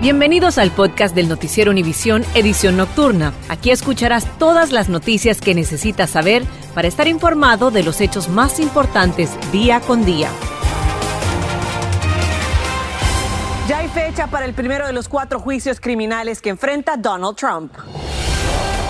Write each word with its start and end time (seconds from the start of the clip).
Bienvenidos 0.00 0.58
al 0.58 0.70
podcast 0.70 1.12
del 1.12 1.28
Noticiero 1.28 1.72
Univisión 1.72 2.24
Edición 2.36 2.76
Nocturna. 2.76 3.32
Aquí 3.48 3.72
escucharás 3.72 4.26
todas 4.38 4.70
las 4.70 4.88
noticias 4.88 5.40
que 5.40 5.56
necesitas 5.56 6.10
saber 6.10 6.44
para 6.72 6.86
estar 6.86 7.08
informado 7.08 7.72
de 7.72 7.82
los 7.82 8.00
hechos 8.00 8.28
más 8.28 8.60
importantes 8.60 9.36
día 9.50 9.80
con 9.80 10.04
día. 10.04 10.30
Ya 13.68 13.78
hay 13.78 13.88
fecha 13.88 14.28
para 14.28 14.44
el 14.44 14.54
primero 14.54 14.86
de 14.86 14.92
los 14.92 15.08
cuatro 15.08 15.40
juicios 15.40 15.80
criminales 15.80 16.40
que 16.40 16.50
enfrenta 16.50 16.96
Donald 16.96 17.34
Trump. 17.34 17.72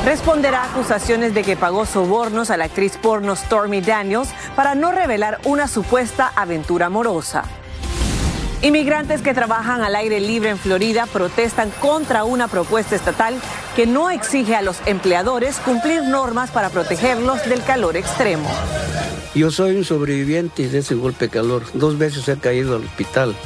Responderá 0.05 0.65
a 0.65 0.72
acusaciones 0.72 1.33
de 1.33 1.43
que 1.43 1.56
pagó 1.56 1.87
sobornos 1.87 2.50
a 2.50 2.59
la 2.59 2.67
actriz 2.67 2.98
porno 2.98 3.34
Stormy 3.34 3.81
Daniels 3.81 4.28
para 4.55 4.75
no 4.75 4.93
revelar 4.93 5.41
una 5.45 5.69
supuesta 5.69 6.31
aventura 6.37 6.87
amorosa. 6.87 7.45
Inmigrantes 8.61 9.23
que 9.23 9.34
trabajan 9.34 9.83
al 9.83 9.95
aire 9.95 10.19
libre 10.19 10.51
en 10.51 10.59
Florida 10.59 11.06
protestan 11.06 11.70
contra 11.81 12.25
una 12.25 12.48
propuesta 12.48 12.97
estatal 12.97 13.37
que 13.77 13.87
no 13.87 14.11
exige 14.11 14.56
a 14.56 14.62
los 14.62 14.81
empleadores 14.87 15.59
cumplir 15.59 16.03
normas 16.03 16.50
para 16.50 16.69
protegerlos 16.69 17.48
del 17.48 17.62
calor 17.62 17.97
extremo. 17.97 18.50
Yo 19.37 19.53
soy 19.53 19.77
un 19.77 19.84
sobreviviente 19.84 20.69
de 20.69 20.78
ese 20.78 20.97
golpe 20.97 21.27
de 21.27 21.31
calor. 21.31 21.62
Dos 21.75 21.98
veces 21.98 22.27
he 22.28 22.37
caído 22.37 22.75
al 22.75 22.84
hospital. 22.84 23.37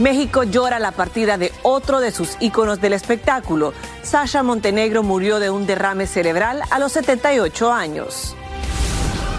México 0.00 0.42
llora 0.42 0.80
la 0.80 0.90
partida 0.90 1.38
de 1.38 1.52
otro 1.62 2.00
de 2.00 2.10
sus 2.10 2.36
íconos 2.40 2.80
del 2.80 2.94
espectáculo. 2.94 3.72
Sasha 4.02 4.42
Montenegro 4.42 5.04
murió 5.04 5.38
de 5.38 5.50
un 5.50 5.66
derrame 5.66 6.08
cerebral 6.08 6.62
a 6.70 6.80
los 6.80 6.92
78 6.92 7.72
años. 7.72 8.34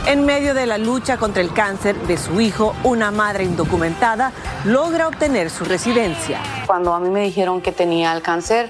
En 0.06 0.26
medio 0.26 0.54
de 0.54 0.66
la 0.66 0.78
lucha 0.78 1.18
contra 1.18 1.42
el 1.42 1.54
cáncer 1.54 1.96
de 2.08 2.18
su 2.18 2.42
hijo, 2.42 2.76
una 2.84 3.12
madre 3.12 3.44
indocumentada 3.44 4.32
logra 4.66 5.08
obtener 5.08 5.50
su 5.50 5.66
residencia. 5.66 6.40
Cuando 6.66 6.94
a 6.94 7.00
mí 7.00 7.10
me 7.10 7.22
dijeron 7.22 7.62
que 7.62 7.72
tenía 7.72 8.14
el 8.14 8.22
cáncer, 8.22 8.70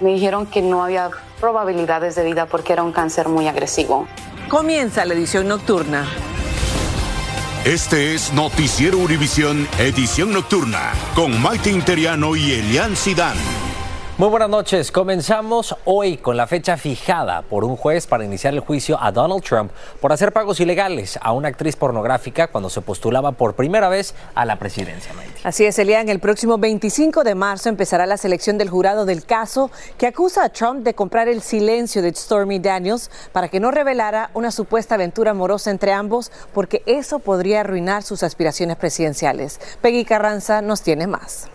me 0.00 0.12
dijeron 0.12 0.46
que 0.46 0.62
no 0.62 0.84
había 0.84 1.10
probabilidades 1.40 2.14
de 2.14 2.24
vida 2.24 2.46
porque 2.46 2.72
era 2.72 2.82
un 2.82 2.92
cáncer 2.92 3.28
muy 3.28 3.48
agresivo. 3.48 4.06
Comienza 4.48 5.04
la 5.04 5.14
edición 5.14 5.48
nocturna. 5.48 6.06
Este 7.64 8.14
es 8.14 8.32
Noticiero 8.32 8.98
Univisión, 8.98 9.68
edición 9.78 10.32
nocturna, 10.32 10.92
con 11.14 11.40
Maite 11.40 11.70
Interiano 11.70 12.36
y 12.36 12.52
Elian 12.52 12.96
Sidán. 12.96 13.36
Muy 14.22 14.30
buenas 14.30 14.50
noches. 14.50 14.92
Comenzamos 14.92 15.74
hoy 15.84 16.16
con 16.16 16.36
la 16.36 16.46
fecha 16.46 16.76
fijada 16.76 17.42
por 17.42 17.64
un 17.64 17.76
juez 17.76 18.06
para 18.06 18.24
iniciar 18.24 18.54
el 18.54 18.60
juicio 18.60 18.96
a 19.02 19.10
Donald 19.10 19.42
Trump 19.42 19.72
por 20.00 20.12
hacer 20.12 20.32
pagos 20.32 20.60
ilegales 20.60 21.18
a 21.20 21.32
una 21.32 21.48
actriz 21.48 21.74
pornográfica 21.74 22.46
cuando 22.46 22.70
se 22.70 22.82
postulaba 22.82 23.32
por 23.32 23.54
primera 23.54 23.88
vez 23.88 24.14
a 24.36 24.44
la 24.44 24.60
presidencia. 24.60 25.10
Así 25.42 25.64
es, 25.64 25.76
Elian. 25.80 26.08
El 26.08 26.20
próximo 26.20 26.56
25 26.56 27.24
de 27.24 27.34
marzo 27.34 27.68
empezará 27.68 28.06
la 28.06 28.16
selección 28.16 28.58
del 28.58 28.70
jurado 28.70 29.06
del 29.06 29.24
caso 29.24 29.72
que 29.98 30.06
acusa 30.06 30.44
a 30.44 30.50
Trump 30.50 30.84
de 30.84 30.94
comprar 30.94 31.26
el 31.26 31.42
silencio 31.42 32.00
de 32.00 32.14
Stormy 32.14 32.60
Daniels 32.60 33.10
para 33.32 33.48
que 33.48 33.58
no 33.58 33.72
revelara 33.72 34.30
una 34.34 34.52
supuesta 34.52 34.94
aventura 34.94 35.32
amorosa 35.32 35.72
entre 35.72 35.92
ambos, 35.92 36.30
porque 36.54 36.84
eso 36.86 37.18
podría 37.18 37.62
arruinar 37.62 38.04
sus 38.04 38.22
aspiraciones 38.22 38.76
presidenciales. 38.76 39.58
Peggy 39.80 40.04
Carranza 40.04 40.62
nos 40.62 40.82
tiene 40.82 41.08
más. 41.08 41.48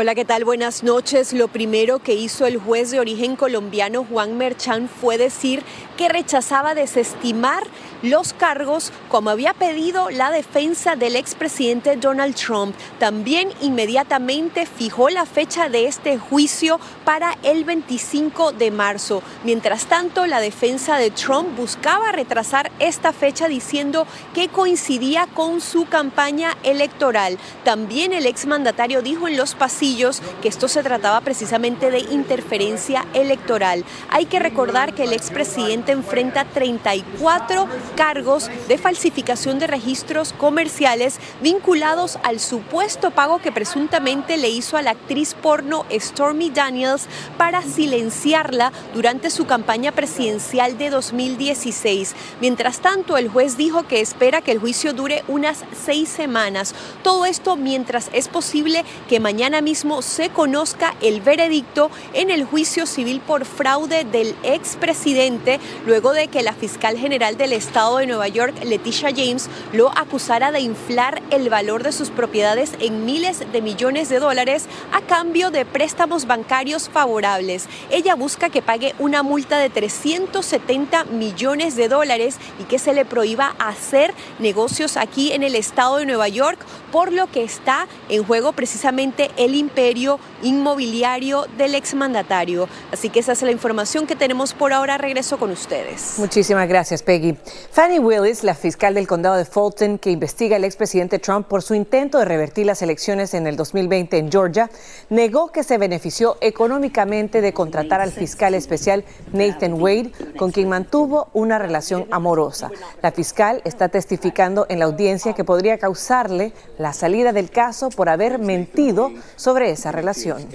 Hola, 0.00 0.14
¿qué 0.14 0.24
tal? 0.24 0.44
Buenas 0.44 0.84
noches. 0.84 1.32
Lo 1.32 1.48
primero 1.48 1.98
que 1.98 2.14
hizo 2.14 2.46
el 2.46 2.56
juez 2.56 2.92
de 2.92 3.00
origen 3.00 3.34
colombiano 3.34 4.06
Juan 4.08 4.38
Merchan 4.38 4.88
fue 4.88 5.18
decir 5.18 5.64
que 5.96 6.08
rechazaba 6.08 6.76
desestimar 6.76 7.64
los 8.02 8.32
cargos 8.32 8.92
como 9.08 9.30
había 9.30 9.54
pedido 9.54 10.10
la 10.10 10.30
defensa 10.30 10.96
del 10.96 11.16
expresidente 11.16 11.96
Donald 11.96 12.34
Trump. 12.34 12.74
También 12.98 13.50
inmediatamente 13.60 14.66
fijó 14.66 15.08
la 15.08 15.26
fecha 15.26 15.68
de 15.68 15.86
este 15.86 16.18
juicio 16.18 16.78
para 17.04 17.36
el 17.42 17.64
25 17.64 18.52
de 18.52 18.70
marzo. 18.70 19.22
Mientras 19.44 19.86
tanto, 19.86 20.26
la 20.26 20.40
defensa 20.40 20.96
de 20.96 21.10
Trump 21.10 21.56
buscaba 21.56 22.12
retrasar 22.12 22.70
esta 22.78 23.12
fecha 23.12 23.48
diciendo 23.48 24.06
que 24.34 24.48
coincidía 24.48 25.26
con 25.34 25.60
su 25.60 25.86
campaña 25.86 26.56
electoral. 26.62 27.38
También 27.64 28.12
el 28.12 28.26
exmandatario 28.26 29.02
dijo 29.02 29.28
en 29.28 29.36
los 29.36 29.54
pasillos 29.54 30.22
que 30.42 30.48
esto 30.48 30.68
se 30.68 30.82
trataba 30.82 31.20
precisamente 31.20 31.90
de 31.90 32.00
interferencia 32.00 33.06
electoral. 33.14 33.84
Hay 34.10 34.26
que 34.26 34.38
recordar 34.38 34.94
que 34.94 35.04
el 35.04 35.12
expresidente 35.12 35.92
enfrenta 35.92 36.44
34 36.44 37.66
cargos 37.96 38.50
de 38.68 38.78
falsificación 38.78 39.58
de 39.58 39.66
registros 39.66 40.32
comerciales 40.32 41.18
vinculados 41.40 42.18
al 42.22 42.40
supuesto 42.40 43.10
pago 43.10 43.38
que 43.38 43.52
presuntamente 43.52 44.36
le 44.36 44.48
hizo 44.48 44.76
a 44.76 44.82
la 44.82 44.90
actriz 44.90 45.34
porno 45.34 45.86
Stormy 45.90 46.50
Daniels 46.50 47.06
para 47.36 47.62
silenciarla 47.62 48.72
durante 48.94 49.30
su 49.30 49.46
campaña 49.46 49.92
presidencial 49.92 50.76
de 50.76 50.90
2016. 50.90 52.14
Mientras 52.40 52.80
tanto, 52.80 53.16
el 53.16 53.28
juez 53.28 53.56
dijo 53.56 53.86
que 53.86 54.00
espera 54.00 54.42
que 54.42 54.52
el 54.52 54.58
juicio 54.58 54.92
dure 54.92 55.24
unas 55.28 55.64
seis 55.84 56.08
semanas. 56.08 56.74
Todo 57.02 57.24
esto 57.24 57.56
mientras 57.56 58.10
es 58.12 58.28
posible 58.28 58.84
que 59.08 59.20
mañana 59.20 59.60
mismo 59.60 60.02
se 60.02 60.30
conozca 60.30 60.94
el 61.00 61.20
veredicto 61.20 61.90
en 62.12 62.30
el 62.30 62.44
juicio 62.44 62.86
civil 62.86 63.20
por 63.20 63.44
fraude 63.44 64.04
del 64.04 64.34
expresidente, 64.42 65.60
luego 65.86 66.12
de 66.12 66.28
que 66.28 66.42
la 66.42 66.52
fiscal 66.52 66.98
general 66.98 67.36
del 67.36 67.52
estado 67.52 67.77
de 67.78 68.08
Nueva 68.08 68.26
York, 68.26 68.56
Leticia 68.64 69.10
James, 69.14 69.48
lo 69.72 69.96
acusara 69.96 70.50
de 70.50 70.58
inflar 70.58 71.22
el 71.30 71.48
valor 71.48 71.84
de 71.84 71.92
sus 71.92 72.10
propiedades 72.10 72.72
en 72.80 73.04
miles 73.04 73.44
de 73.52 73.62
millones 73.62 74.08
de 74.08 74.18
dólares 74.18 74.66
a 74.92 75.00
cambio 75.02 75.52
de 75.52 75.64
préstamos 75.64 76.26
bancarios 76.26 76.88
favorables. 76.88 77.68
Ella 77.90 78.16
busca 78.16 78.50
que 78.50 78.62
pague 78.62 78.96
una 78.98 79.22
multa 79.22 79.58
de 79.58 79.70
370 79.70 81.04
millones 81.04 81.76
de 81.76 81.86
dólares 81.86 82.38
y 82.58 82.64
que 82.64 82.80
se 82.80 82.92
le 82.94 83.04
prohíba 83.04 83.54
hacer 83.60 84.12
negocios 84.40 84.96
aquí 84.96 85.30
en 85.30 85.44
el 85.44 85.54
estado 85.54 85.98
de 85.98 86.06
Nueva 86.06 86.26
York, 86.26 86.58
por 86.90 87.12
lo 87.12 87.28
que 87.30 87.44
está 87.44 87.86
en 88.08 88.24
juego 88.24 88.52
precisamente 88.54 89.30
el 89.36 89.54
imperio 89.54 90.18
inmobiliario 90.42 91.46
del 91.56 91.76
exmandatario. 91.76 92.68
Así 92.90 93.08
que 93.08 93.20
esa 93.20 93.32
es 93.32 93.42
la 93.42 93.52
información 93.52 94.08
que 94.08 94.16
tenemos 94.16 94.52
por 94.52 94.72
ahora. 94.72 94.98
Regreso 94.98 95.38
con 95.38 95.52
ustedes. 95.52 96.14
Muchísimas 96.18 96.68
gracias, 96.68 97.04
Peggy. 97.04 97.36
Fannie 97.70 98.00
Willis, 98.00 98.44
la 98.44 98.54
fiscal 98.54 98.94
del 98.94 99.06
condado 99.06 99.36
de 99.36 99.44
Fulton, 99.44 99.98
que 99.98 100.10
investiga 100.10 100.56
al 100.56 100.64
expresidente 100.64 101.18
Trump 101.18 101.46
por 101.46 101.62
su 101.62 101.74
intento 101.74 102.18
de 102.18 102.24
revertir 102.24 102.66
las 102.66 102.82
elecciones 102.82 103.34
en 103.34 103.46
el 103.46 103.56
2020 103.56 104.16
en 104.18 104.32
Georgia, 104.32 104.70
negó 105.10 105.52
que 105.52 105.62
se 105.62 105.78
benefició 105.78 106.38
económicamente 106.40 107.40
de 107.40 107.52
contratar 107.52 108.00
al 108.00 108.10
fiscal 108.10 108.54
especial 108.54 109.04
Nathan 109.32 109.74
Wade, 109.74 110.12
con 110.36 110.50
quien 110.50 110.68
mantuvo 110.68 111.28
una 111.34 111.58
relación 111.58 112.06
amorosa. 112.10 112.70
La 113.02 113.12
fiscal 113.12 113.60
está 113.64 113.88
testificando 113.88 114.66
en 114.68 114.80
la 114.80 114.86
audiencia 114.86 115.34
que 115.34 115.44
podría 115.44 115.78
causarle 115.78 116.52
la 116.78 116.92
salida 116.92 117.32
del 117.32 117.50
caso 117.50 117.90
por 117.90 118.08
haber 118.08 118.38
mentido 118.38 119.12
sobre 119.36 119.70
esa 119.70 119.92
relación. 119.92 120.46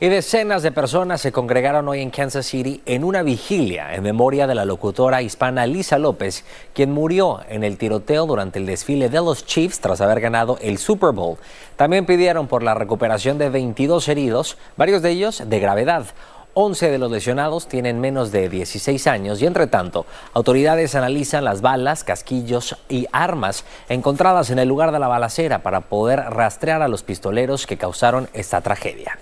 Y 0.00 0.08
decenas 0.08 0.64
de 0.64 0.72
personas 0.72 1.20
se 1.20 1.30
congregaron 1.30 1.88
hoy 1.88 2.00
en 2.00 2.10
Kansas 2.10 2.46
City 2.46 2.82
en 2.84 3.04
una 3.04 3.22
vigilia 3.22 3.94
en 3.94 4.02
memoria 4.02 4.48
de 4.48 4.56
la 4.56 4.64
locutora 4.64 5.22
hispana 5.22 5.68
Lisa 5.68 5.98
López, 5.98 6.44
quien 6.74 6.90
murió 6.90 7.42
en 7.48 7.62
el 7.62 7.78
tiroteo 7.78 8.26
durante 8.26 8.58
el 8.58 8.66
desfile 8.66 9.08
de 9.08 9.18
los 9.18 9.46
Chiefs 9.46 9.78
tras 9.78 10.00
haber 10.00 10.20
ganado 10.20 10.58
el 10.60 10.78
Super 10.78 11.12
Bowl. 11.12 11.38
También 11.76 12.06
pidieron 12.06 12.48
por 12.48 12.64
la 12.64 12.74
recuperación 12.74 13.38
de 13.38 13.50
22 13.50 14.08
heridos, 14.08 14.58
varios 14.76 15.00
de 15.00 15.10
ellos 15.10 15.44
de 15.46 15.60
gravedad. 15.60 16.06
11 16.54 16.90
de 16.90 16.98
los 16.98 17.10
lesionados 17.10 17.66
tienen 17.66 18.00
menos 18.00 18.30
de 18.30 18.48
16 18.48 19.08
años 19.08 19.42
y 19.42 19.46
entre 19.46 19.66
tanto, 19.66 20.06
autoridades 20.32 20.94
analizan 20.94 21.44
las 21.44 21.60
balas, 21.62 22.04
casquillos 22.04 22.76
y 22.88 23.06
armas 23.10 23.64
encontradas 23.88 24.50
en 24.50 24.60
el 24.60 24.68
lugar 24.68 24.92
de 24.92 25.00
la 25.00 25.08
balacera 25.08 25.64
para 25.64 25.80
poder 25.82 26.20
rastrear 26.20 26.80
a 26.80 26.88
los 26.88 27.02
pistoleros 27.02 27.66
que 27.66 27.76
causaron 27.76 28.28
esta 28.34 28.60
tragedia. 28.60 29.18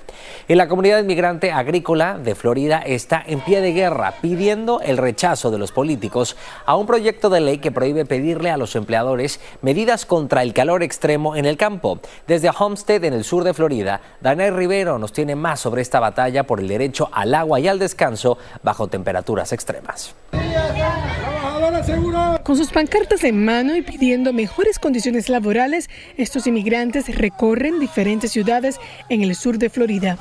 Y 0.46 0.54
la 0.54 0.68
comunidad 0.68 1.00
inmigrante 1.00 1.52
agrícola 1.52 2.18
de 2.18 2.34
Florida 2.34 2.82
está 2.84 3.22
en 3.26 3.40
pie 3.40 3.60
de 3.60 3.72
guerra 3.72 4.14
pidiendo 4.20 4.80
el 4.80 4.98
rechazo 4.98 5.50
de 5.50 5.58
los 5.58 5.72
políticos 5.72 6.36
a 6.66 6.76
un 6.76 6.86
proyecto 6.86 7.30
de 7.30 7.40
ley 7.40 7.58
que 7.58 7.72
prohíbe 7.72 8.04
pedirle 8.04 8.50
a 8.50 8.56
los 8.56 8.76
empleadores 8.76 9.40
medidas 9.62 10.04
contra 10.04 10.42
el 10.42 10.52
calor 10.52 10.82
extremo 10.82 11.36
en 11.36 11.46
el 11.46 11.56
campo. 11.56 11.98
Desde 12.26 12.50
Homestead, 12.50 13.04
en 13.04 13.14
el 13.14 13.24
sur 13.24 13.44
de 13.44 13.54
Florida, 13.54 14.00
Daniel 14.20 14.54
Rivero 14.54 14.98
nos 14.98 15.12
tiene 15.12 15.34
más 15.34 15.60
sobre 15.60 15.82
esta 15.82 16.00
batalla 16.00 16.44
por 16.44 16.60
el 16.60 16.68
derecho 16.68 17.08
al 17.22 17.34
agua 17.34 17.60
y 17.60 17.68
al 17.68 17.78
descanso 17.78 18.38
bajo 18.62 18.88
temperaturas 18.88 19.52
extremas. 19.52 20.14
Con 22.42 22.56
sus 22.56 22.70
pancartas 22.70 23.24
en 23.24 23.44
mano 23.44 23.76
y 23.76 23.82
pidiendo 23.82 24.32
mejores 24.32 24.78
condiciones 24.78 25.28
laborales, 25.28 25.88
estos 26.16 26.46
inmigrantes 26.46 27.14
recorren 27.16 27.78
diferentes 27.78 28.32
ciudades 28.32 28.78
en 29.08 29.22
el 29.22 29.34
sur 29.36 29.58
de 29.58 29.70
Florida. 29.70 30.18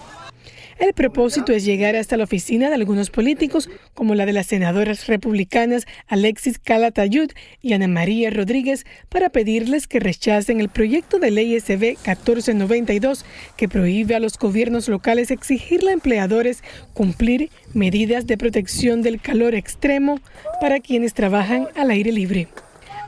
El 0.82 0.94
propósito 0.94 1.54
es 1.54 1.64
llegar 1.64 1.96
hasta 1.96 2.18
la 2.18 2.24
oficina 2.24 2.70
de 2.70 2.74
algunos 2.74 3.12
políticos, 3.12 3.70
como 3.94 4.16
la 4.16 4.26
de 4.26 4.34
las 4.34 4.48
senadoras 4.48 5.06
republicanas 5.06 5.86
Alexis 6.08 6.58
Calatayud 6.58 7.30
y 7.62 7.74
Ana 7.74 7.88
María 7.88 8.32
Rodríguez, 8.32 8.88
para 9.08 9.30
pedirles 9.30 9.86
que 9.86 10.00
rechacen 10.00 10.60
el 10.60 10.70
proyecto 10.70 11.20
de 11.20 11.30
ley 11.30 11.56
SB 11.60 11.98
1492 12.04 13.26
que 13.58 13.70
prohíbe 13.70 14.16
a 14.16 14.20
los 14.20 14.40
gobiernos 14.40 14.88
locales 14.88 15.30
exigirle 15.30 15.92
a 15.92 15.94
empleadores 15.94 16.64
cumplir 16.96 17.52
medidas 17.76 18.26
de 18.26 18.40
protección 18.40 19.04
del 19.04 19.22
calor 19.22 19.54
extremo 19.54 20.20
para 20.60 20.80
quienes 20.80 21.14
trabajan 21.14 21.68
al 21.76 21.92
aire 21.92 22.12
libre. 22.12 22.48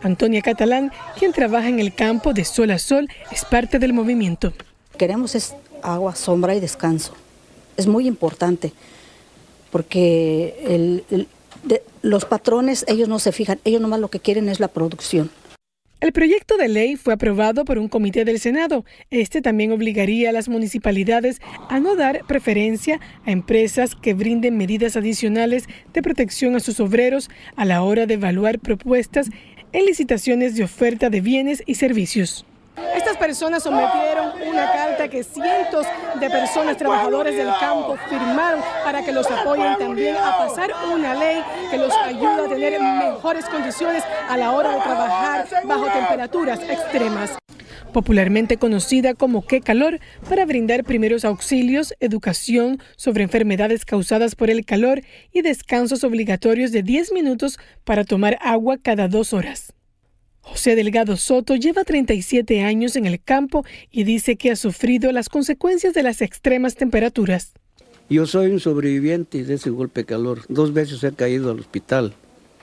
Antonia 0.03 0.43
Catalán, 0.43 0.91
quien 1.17 1.33
trabaja 1.33 1.69
en 1.69 1.79
el 1.79 1.91
campo 1.91 2.33
de 2.33 2.45
sol 2.45 2.69
a 2.69 2.77
sol, 2.77 3.09
es 3.31 3.45
parte 3.45 3.79
del 3.79 3.93
movimiento. 3.93 4.53
Queremos 4.95 5.33
es 5.33 5.55
agua, 5.81 6.13
sombra 6.13 6.53
y 6.53 6.59
descanso 6.59 7.15
es 7.77 7.87
muy 7.87 8.07
importante 8.07 8.73
porque 9.71 11.03
los 12.01 12.25
patrones, 12.25 12.85
ellos 12.87 13.09
no 13.09 13.17
se 13.19 13.31
fijan, 13.31 13.59
ellos 13.63 13.81
nomás 13.81 13.99
lo 13.99 14.09
que 14.09 14.19
quieren 14.19 14.49
es 14.49 14.59
la 14.59 14.67
producción. 14.67 15.31
El 16.03 16.11
proyecto 16.11 16.57
de 16.57 16.67
ley 16.67 16.97
fue 16.97 17.13
aprobado 17.13 17.63
por 17.63 17.77
un 17.77 17.87
comité 17.87 18.25
del 18.25 18.37
Senado. 18.37 18.83
Este 19.09 19.41
también 19.41 19.71
obligaría 19.71 20.29
a 20.29 20.33
las 20.33 20.49
municipalidades 20.49 21.39
a 21.69 21.79
no 21.79 21.95
dar 21.95 22.25
preferencia 22.27 22.99
a 23.25 23.31
empresas 23.31 23.95
que 23.95 24.13
brinden 24.13 24.57
medidas 24.57 24.97
adicionales 24.97 25.63
de 25.93 26.01
protección 26.01 26.57
a 26.57 26.59
sus 26.59 26.81
obreros 26.81 27.29
a 27.55 27.63
la 27.63 27.83
hora 27.83 28.05
de 28.05 28.15
evaluar 28.15 28.59
propuestas 28.59 29.29
en 29.71 29.85
licitaciones 29.85 30.55
de 30.55 30.65
oferta 30.65 31.09
de 31.09 31.21
bienes 31.21 31.63
y 31.65 31.75
servicios. 31.75 32.45
Estas 32.75 33.17
personas 33.17 33.63
sometieron 33.63 34.31
una 34.47 34.71
carta 34.71 35.07
que 35.07 35.23
cientos 35.23 35.85
de 36.19 36.29
personas, 36.29 36.77
trabajadores 36.77 37.35
del 37.35 37.49
campo, 37.59 37.97
firmaron 38.09 38.61
para 38.83 39.03
que 39.03 39.11
los 39.11 39.29
apoyen 39.29 39.77
también 39.77 40.15
a 40.15 40.37
pasar 40.37 40.71
una 40.91 41.13
ley 41.13 41.43
que 41.69 41.77
los 41.77 41.93
ayude 41.97 42.45
a 42.45 42.49
tener 42.49 42.81
mejores 42.81 43.45
condiciones 43.45 44.03
a 44.29 44.37
la 44.37 44.51
hora 44.51 44.75
de 44.75 44.81
trabajar 44.81 45.47
bajo 45.65 45.85
temperaturas 45.87 46.59
extremas 46.61 47.37
popularmente 47.93 48.57
conocida 48.57 49.13
como 49.13 49.45
Qué 49.45 49.61
Calor, 49.61 49.99
para 50.27 50.45
brindar 50.45 50.83
primeros 50.83 51.23
auxilios, 51.23 51.93
educación 51.99 52.81
sobre 52.97 53.23
enfermedades 53.23 53.85
causadas 53.85 54.35
por 54.35 54.49
el 54.49 54.65
calor 54.65 55.03
y 55.31 55.43
descansos 55.43 56.03
obligatorios 56.03 56.71
de 56.71 56.81
10 56.81 57.13
minutos 57.13 57.59
para 57.85 58.03
tomar 58.03 58.37
agua 58.41 58.77
cada 58.81 59.07
dos 59.07 59.31
horas. 59.31 59.73
José 60.43 60.75
Delgado 60.75 61.15
Soto 61.15 61.55
lleva 61.55 61.85
37 61.85 62.63
años 62.63 62.97
en 62.97 63.05
el 63.05 63.21
campo 63.21 63.65
y 63.89 64.03
dice 64.03 64.35
que 64.35 64.51
ha 64.51 64.55
sufrido 64.57 65.11
las 65.13 65.29
consecuencias 65.29 65.93
de 65.93 66.03
las 66.03 66.21
extremas 66.21 66.75
temperaturas. 66.75 67.53
Yo 68.09 68.27
soy 68.27 68.51
un 68.51 68.59
sobreviviente 68.59 69.45
de 69.45 69.53
ese 69.53 69.69
golpe 69.69 70.01
de 70.01 70.05
calor. 70.05 70.41
Dos 70.49 70.73
veces 70.73 71.01
he 71.03 71.13
caído 71.13 71.49
al 71.49 71.61
hospital. 71.61 72.13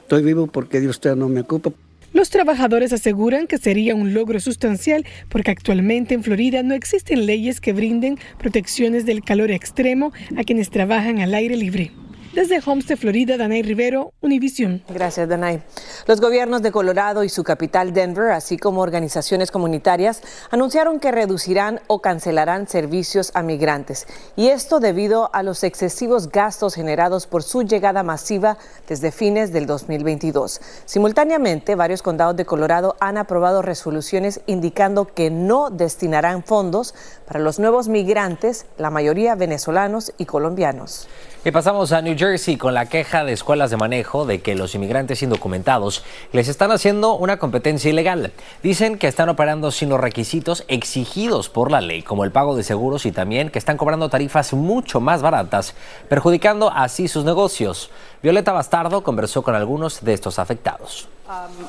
Estoy 0.03 0.23
vivo 0.23 0.47
porque 0.47 0.79
Dios 0.79 1.01
no 1.17 1.29
me 1.29 1.41
ocupa. 1.41 1.73
Los 2.13 2.29
trabajadores 2.29 2.93
aseguran 2.93 3.47
que 3.47 3.57
sería 3.57 3.95
un 3.95 4.13
logro 4.13 4.41
sustancial 4.41 5.07
porque 5.31 5.51
actualmente 5.51 6.15
en 6.15 6.23
Florida 6.23 6.63
no 6.63 6.75
existen 6.75 7.25
leyes 7.25 7.61
que 7.61 7.73
brinden 7.73 8.19
protecciones 8.39 9.07
del 9.07 9.23
calor 9.23 9.51
extremo 9.51 10.13
a 10.37 10.45
quienes 10.45 10.71
trabajan 10.71 11.21
al 11.21 11.35
aire 11.35 11.57
libre. 11.57 11.93
Desde 12.33 12.61
Homestead, 12.65 12.97
Florida, 12.97 13.37
Danay 13.37 13.63
Rivero, 13.63 14.13
Univision. 14.21 14.85
Gracias, 14.89 15.29
Danay. 15.29 15.65
Los 16.07 16.21
gobiernos 16.21 16.63
de 16.63 16.71
Colorado 16.71 17.25
y 17.25 17.29
su 17.29 17.43
capital 17.43 17.93
Denver, 17.93 18.31
así 18.31 18.57
como 18.57 18.83
organizaciones 18.83 19.51
comunitarias, 19.51 20.23
anunciaron 20.53 21.01
que 21.01 21.11
reducirán 21.11 21.81
o 21.89 22.01
cancelarán 22.01 22.69
servicios 22.69 23.33
a 23.35 23.43
migrantes. 23.43 24.07
Y 24.37 24.47
esto 24.47 24.79
debido 24.79 25.35
a 25.35 25.43
los 25.43 25.65
excesivos 25.65 26.29
gastos 26.29 26.77
generados 26.77 27.27
por 27.27 27.43
su 27.43 27.63
llegada 27.63 28.05
masiva 28.05 28.59
desde 28.87 29.11
fines 29.11 29.53
del 29.53 29.67
2022. 29.67 30.61
Simultáneamente, 30.85 31.75
varios 31.75 32.01
condados 32.01 32.37
de 32.37 32.45
Colorado 32.45 32.95
han 33.01 33.19
aprobado 33.19 33.61
resoluciones 33.61 34.41
indicando 34.47 35.07
que 35.07 35.31
no 35.31 35.71
destinarán 35.71 36.45
fondos 36.45 36.95
para 37.27 37.41
los 37.41 37.59
nuevos 37.59 37.89
migrantes, 37.89 38.67
la 38.79 38.91
mayoría 38.91 39.35
venezolanos 39.35 40.13
y 40.17 40.27
colombianos. 40.27 41.09
Y 41.43 41.53
pasamos 41.53 41.93
a 41.93 42.03
New 42.03 42.19
Jersey 42.19 42.59
con 42.59 42.75
la 42.75 42.85
queja 42.85 43.25
de 43.25 43.33
escuelas 43.33 43.71
de 43.71 43.79
manejo 43.79 44.27
de 44.27 44.43
que 44.43 44.55
los 44.55 44.75
inmigrantes 44.75 45.23
indocumentados 45.23 46.05
les 46.33 46.49
están 46.49 46.71
haciendo 46.71 47.15
una 47.15 47.39
competencia 47.39 47.91
ilegal. 47.91 48.33
Dicen 48.63 48.99
que 48.99 49.07
están 49.07 49.31
operando 49.31 49.71
sin 49.71 49.89
los 49.89 49.99
requisitos 49.99 50.65
exigidos 50.69 51.49
por 51.49 51.71
la 51.71 51.81
ley, 51.81 52.03
como 52.03 52.25
el 52.25 52.31
pago 52.31 52.57
de 52.57 52.63
seguros 52.63 53.07
y 53.07 53.13
también 53.13 53.49
que 53.49 53.59
están 53.59 53.79
cobrando 53.79 54.11
tarifas 54.11 54.53
mucho 54.53 55.01
más 55.01 55.23
baratas, 55.23 55.75
perjudicando 56.11 56.71
así 56.71 57.09
sus 57.09 57.25
negocios. 57.25 57.91
Violeta 58.23 58.53
Bastardo 58.53 59.03
conversó 59.03 59.41
con 59.41 59.55
algunos 59.55 60.05
de 60.05 60.13
estos 60.13 60.39
afectados. 60.39 61.09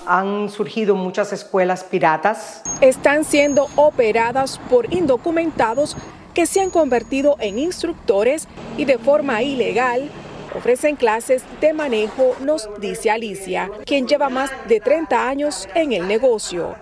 han 0.06 0.50
surgido 0.50 0.96
muchas 0.96 1.32
escuelas 1.32 1.86
piratas. 1.86 2.62
Están 2.82 3.24
siendo 3.24 3.68
operadas 3.78 4.60
por 4.70 4.94
indocumentados 4.94 5.96
que 6.34 6.46
se 6.46 6.62
han 6.62 6.70
convertido 6.70 7.36
en 7.40 7.60
instructores 7.60 8.48
y 8.78 8.86
de 8.86 8.98
forma 8.98 9.42
ilegal 9.44 10.10
ofrecen 10.56 10.96
clases 10.96 11.44
de 11.62 11.74
manejo, 11.74 12.36
nos 12.42 12.70
dice 12.80 13.10
Alicia, 13.10 13.72
quien 13.86 14.08
lleva 14.08 14.30
más 14.30 14.52
de 14.68 14.80
30 14.80 15.28
años 15.28 15.68
en 15.76 15.94
el 15.94 16.08
negocio. 16.08 16.76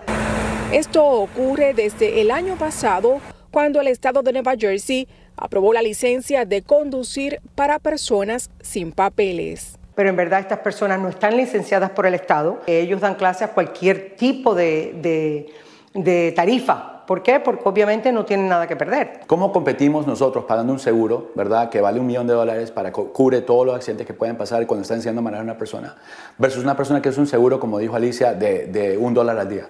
Esto 0.72 1.04
ocurre 1.04 1.74
desde 1.74 2.20
el 2.20 2.30
año 2.30 2.56
pasado, 2.56 3.20
cuando 3.50 3.80
el 3.80 3.88
estado 3.88 4.22
de 4.22 4.32
Nueva 4.32 4.54
Jersey 4.56 5.08
aprobó 5.36 5.72
la 5.72 5.82
licencia 5.82 6.44
de 6.44 6.62
conducir 6.62 7.40
para 7.54 7.78
personas 7.78 8.50
sin 8.60 8.92
papeles. 8.92 9.76
Pero 9.94 10.08
en 10.08 10.16
verdad 10.16 10.40
estas 10.40 10.60
personas 10.60 11.00
no 11.00 11.08
están 11.08 11.36
licenciadas 11.36 11.90
por 11.90 12.06
el 12.06 12.14
estado. 12.14 12.60
Ellos 12.66 13.00
dan 13.00 13.16
clases 13.16 13.42
a 13.42 13.48
cualquier 13.48 14.16
tipo 14.16 14.54
de, 14.54 15.52
de 15.94 16.32
tarifa 16.32 16.99
¿Por 17.10 17.24
qué? 17.24 17.40
Porque 17.40 17.68
obviamente 17.68 18.12
no 18.12 18.24
tienen 18.24 18.46
nada 18.46 18.68
que 18.68 18.76
perder. 18.76 19.22
¿Cómo 19.26 19.52
competimos 19.52 20.06
nosotros 20.06 20.44
pagando 20.44 20.72
un 20.72 20.78
seguro, 20.78 21.32
verdad, 21.34 21.68
que 21.68 21.80
vale 21.80 21.98
un 21.98 22.06
millón 22.06 22.28
de 22.28 22.34
dólares 22.34 22.70
para 22.70 22.92
que 22.92 23.02
cubre 23.02 23.40
todos 23.40 23.66
los 23.66 23.74
accidentes 23.74 24.06
que 24.06 24.14
pueden 24.14 24.36
pasar 24.36 24.64
cuando 24.68 24.82
está 24.82 24.94
enseñando 24.94 25.18
a 25.18 25.24
manejar 25.24 25.40
a 25.40 25.44
una 25.50 25.58
persona, 25.58 25.96
versus 26.38 26.62
una 26.62 26.76
persona 26.76 27.02
que 27.02 27.08
es 27.08 27.18
un 27.18 27.26
seguro, 27.26 27.58
como 27.58 27.80
dijo 27.80 27.96
Alicia, 27.96 28.32
de, 28.32 28.68
de 28.68 28.96
un 28.96 29.12
dólar 29.12 29.40
al 29.40 29.48
día? 29.48 29.66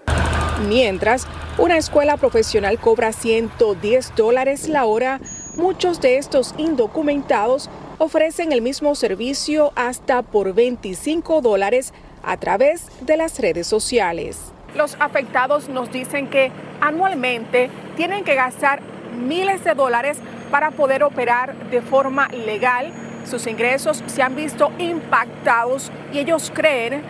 Mientras, 0.69 1.27
una 1.57 1.79
escuela 1.79 2.19
profesional 2.19 2.79
cobra 2.79 3.11
110 3.11 4.17
dólares 4.17 4.69
la 4.69 4.85
hora, 4.85 5.19
muchos 5.57 6.03
de 6.03 6.19
estos 6.19 6.55
indocumentados 6.59 7.71
ofrecen 7.97 8.53
el 8.53 8.61
mismo 8.61 8.95
servicio 8.95 9.73
hasta 9.77 10.21
por 10.21 10.53
25 10.53 11.41
dólares 11.41 11.95
a 12.23 12.37
través 12.37 12.89
de 13.01 13.17
las 13.17 13.39
redes 13.39 13.67
sociales. 13.67 14.53
Los 14.77 14.95
afectados 15.01 15.71
nos 15.71 15.91
dicen 15.91 16.29
que 16.29 16.53
anualmente 16.81 17.71
tienen 17.97 18.25
que 18.25 18.35
gastar 18.35 18.81
miles 19.17 19.65
de 19.65 19.75
dólares 19.75 20.19
para 20.51 20.71
poder 20.71 21.03
operar 21.03 21.55
de 21.71 21.81
forma 21.83 22.29
legal. 22.29 22.93
Sus 23.25 23.47
ingresos 23.47 24.03
se 24.07 24.23
han 24.23 24.35
visto 24.35 24.73
impactados 24.79 25.93
y 26.13 26.19
ellos 26.19 26.51
creen 26.55 27.03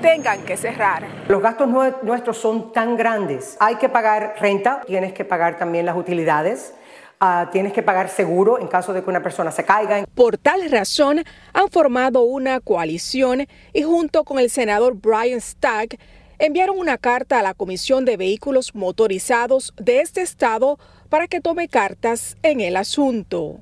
tengan 0.00 0.42
que 0.42 0.56
cerrar. 0.56 1.04
Los 1.28 1.42
gastos 1.42 1.68
nuestros 2.02 2.38
son 2.38 2.72
tan 2.72 2.96
grandes. 2.96 3.56
Hay 3.60 3.76
que 3.76 3.88
pagar 3.88 4.36
renta, 4.38 4.82
tienes 4.86 5.12
que 5.12 5.24
pagar 5.24 5.58
también 5.58 5.86
las 5.86 5.96
utilidades. 5.96 6.74
Ah, 7.18 7.48
tienes 7.50 7.72
que 7.72 7.82
pagar 7.82 8.10
seguro 8.10 8.58
en 8.58 8.68
caso 8.68 8.92
de 8.92 9.02
que 9.02 9.08
una 9.08 9.22
persona 9.22 9.50
se 9.50 9.64
caiga. 9.64 10.04
Por 10.14 10.36
tal 10.36 10.70
razón, 10.70 11.24
han 11.54 11.68
formado 11.70 12.22
una 12.22 12.60
coalición 12.60 13.46
y 13.72 13.82
junto 13.82 14.22
con 14.24 14.38
el 14.38 14.50
senador 14.50 14.94
Brian 14.94 15.40
Stagg 15.40 15.96
enviaron 16.38 16.78
una 16.78 16.98
carta 16.98 17.38
a 17.38 17.42
la 17.42 17.54
Comisión 17.54 18.04
de 18.04 18.16
Vehículos 18.16 18.74
Motorizados 18.74 19.72
de 19.76 20.00
este 20.00 20.22
estado 20.22 20.78
para 21.08 21.28
que 21.28 21.40
tome 21.40 21.68
cartas 21.68 22.36
en 22.42 22.60
el 22.60 22.76
asunto. 22.76 23.60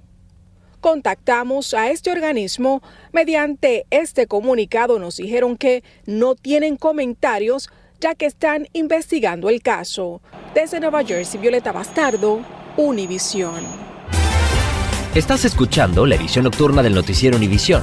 Contactamos 0.81 1.73
a 1.73 1.91
este 1.91 2.11
organismo. 2.11 2.83
Mediante 3.13 3.87
este 3.91 4.27
comunicado 4.27 4.99
nos 4.99 5.17
dijeron 5.17 5.57
que 5.57 5.83
no 6.05 6.35
tienen 6.35 6.77
comentarios 6.77 7.71
ya 8.01 8.15
que 8.15 8.27
están 8.27 8.69
investigando 8.75 9.49
el 9.49 9.63
caso. 9.63 10.21
Desde 10.55 10.81
Nueva 10.81 11.03
Jersey, 11.05 11.41
Violeta 11.41 11.73
Bastardo, 11.73 12.45
Univisión. 12.77 13.65
Estás 15.15 15.45
escuchando 15.45 16.05
la 16.05 16.17
edición 16.17 16.45
nocturna 16.45 16.83
del 16.83 16.95
noticiero 16.95 17.37
Univisión. 17.37 17.83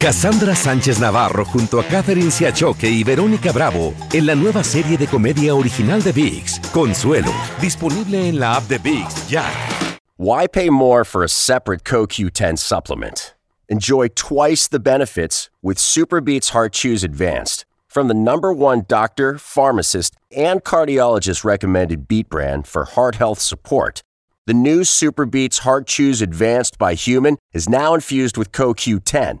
Cassandra 0.00 0.54
Sánchez 0.54 1.00
Navarro 1.00 1.44
junto 1.44 1.80
a 1.80 1.84
Catherine 1.84 2.30
Siachoque 2.30 2.88
y 2.88 3.02
Verónica 3.02 3.50
Bravo 3.50 3.94
en 4.12 4.26
la 4.26 4.36
nueva 4.36 4.62
serie 4.62 4.96
de 4.96 5.08
comedia 5.08 5.56
original 5.56 6.00
de 6.00 6.12
VIX, 6.12 6.60
Consuelo, 6.72 7.32
disponible 7.60 8.28
en 8.28 8.38
la 8.38 8.54
app 8.54 8.68
de 8.68 8.78
VIX 8.78 9.28
ya. 9.28 9.44
Why 10.16 10.46
pay 10.46 10.70
more 10.70 11.04
for 11.04 11.24
a 11.24 11.28
separate 11.28 11.82
CoQ10 11.82 12.58
supplement? 12.60 13.34
Enjoy 13.68 14.06
twice 14.14 14.68
the 14.68 14.78
benefits 14.78 15.50
with 15.62 15.78
Superbeats 15.78 16.50
Heart 16.50 16.74
Chews 16.74 17.02
Advanced 17.02 17.66
from 17.88 18.06
the 18.06 18.14
number 18.14 18.52
one 18.52 18.84
doctor, 18.86 19.36
pharmacist, 19.36 20.14
and 20.30 20.62
cardiologist 20.62 21.42
recommended 21.42 22.06
beat 22.06 22.28
brand 22.28 22.68
for 22.68 22.84
heart 22.84 23.16
health 23.16 23.40
support. 23.40 24.02
The 24.46 24.54
new 24.54 24.82
Superbeats 24.82 25.60
Heart 25.60 25.88
Chews 25.88 26.22
Advanced 26.22 26.78
by 26.78 26.94
Human 26.94 27.36
is 27.52 27.68
now 27.68 27.94
infused 27.94 28.36
with 28.36 28.52
CoQ10 28.52 29.40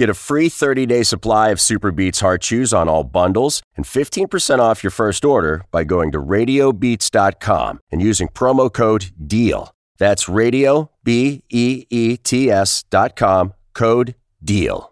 Get 0.00 0.08
a 0.08 0.14
free 0.14 0.48
30-day 0.48 1.02
supply 1.02 1.50
of 1.50 1.60
Super 1.60 1.92
Beats 1.92 2.20
Heart 2.20 2.40
Chews 2.40 2.72
on 2.72 2.88
all 2.88 3.04
bundles 3.04 3.60
and 3.76 3.84
15% 3.84 4.58
off 4.58 4.82
your 4.82 4.90
first 4.90 5.26
order 5.26 5.66
by 5.70 5.84
going 5.84 6.10
to 6.12 6.18
radiobeats.com 6.18 7.80
and 7.92 8.00
using 8.00 8.28
promo 8.28 8.72
code 8.72 9.10
DEAL. 9.22 9.74
That's 9.98 10.26
radio 10.26 10.90
b 11.04 11.42
e 11.50 11.84
e 11.90 12.16
t 12.16 12.50
s.com 12.50 13.52
code 13.74 14.14
DEAL. 14.42 14.90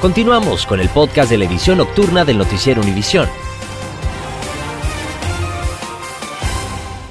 Continuamos 0.00 0.66
con 0.66 0.78
el 0.78 0.88
podcast 0.90 1.30
de 1.30 1.38
la 1.38 1.46
edición 1.46 1.78
nocturna 1.78 2.24
del 2.24 2.38
noticiero 2.38 2.80
Univisión. 2.80 3.26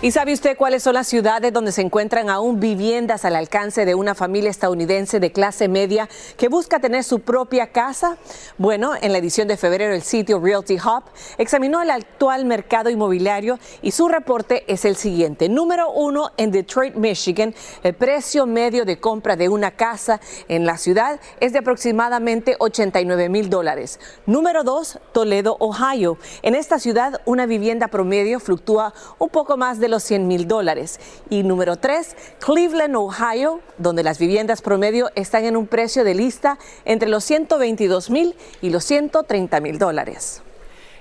¿Y 0.04 0.12
sabe 0.12 0.34
usted 0.34 0.58
cuáles 0.58 0.84
son 0.84 0.96
las 0.96 1.08
ciudades 1.08 1.54
donde 1.54 1.72
se 1.72 1.80
encuentran 1.82 2.30
aún 2.30 2.60
viviendas 2.60 3.24
al 3.24 3.38
alcance 3.38 3.86
de 3.86 3.96
una 3.96 4.16
familia 4.16 4.50
estadounidense 4.50 5.22
de 5.22 5.32
clase 5.32 5.70
media 5.70 6.10
que 6.36 6.50
busca 6.50 6.82
tener 6.82 7.06
su 7.06 7.22
propia 7.22 7.72
casa? 7.72 8.18
Bueno, 8.58 8.96
en 9.00 9.14
la 9.14 9.20
edición 9.20 9.48
de 9.48 9.56
febrero 9.56 9.94
el 9.94 10.02
sitio 10.02 10.42
Realty 10.42 10.76
Hub 10.76 11.04
examinó 11.38 11.82
el 11.82 11.90
actual 11.90 12.44
mercado 12.44 12.90
inmobiliario 12.90 13.60
y 13.82 13.92
su 13.92 14.10
reporte 14.10 14.66
es 14.68 14.84
el 14.84 14.98
siguiente. 14.98 15.48
Número 15.48 15.90
uno, 15.90 16.32
en 16.36 16.52
Detroit, 16.52 16.96
Michigan, 16.96 17.56
el 17.82 17.94
precio 17.94 18.46
medio 18.46 18.84
de 18.84 19.00
compra 19.00 19.38
de 19.38 19.48
una 19.48 19.72
casa 19.72 20.20
en 20.50 20.66
la 20.66 20.78
ciudad 20.78 21.22
es 21.40 21.54
de 21.54 21.60
aproximadamente 21.60 22.58
89 22.60 23.30
mil 23.30 23.50
dólares. 23.50 24.02
Número 24.26 24.66
dos, 24.66 25.00
Toledo, 25.14 25.56
Ohio. 25.62 26.18
En 26.42 26.56
esta 26.56 26.78
ciudad, 26.78 27.22
una 27.24 27.46
vivienda 27.46 27.88
promedio 27.88 28.42
fluctúa 28.42 28.94
un 29.18 29.30
poco 29.30 29.56
más 29.56 29.80
de 29.80 29.93
los 29.94 30.04
100 30.04 30.28
mil 30.28 30.48
dólares. 30.48 31.00
Y 31.30 31.44
número 31.44 31.78
tres, 31.78 32.16
Cleveland, 32.40 32.96
Ohio, 32.96 33.62
donde 33.78 34.04
las 34.04 34.18
viviendas 34.18 34.62
promedio 34.62 35.10
están 35.16 35.46
en 35.46 35.56
un 35.56 35.68
precio 35.68 36.04
de 36.04 36.16
lista 36.16 36.58
entre 36.84 37.10
los 37.10 37.24
122 37.24 38.10
mil 38.10 38.36
y 38.62 38.72
los 38.72 38.84
130 38.84 39.60
mil 39.60 39.78
dólares. 39.78 40.42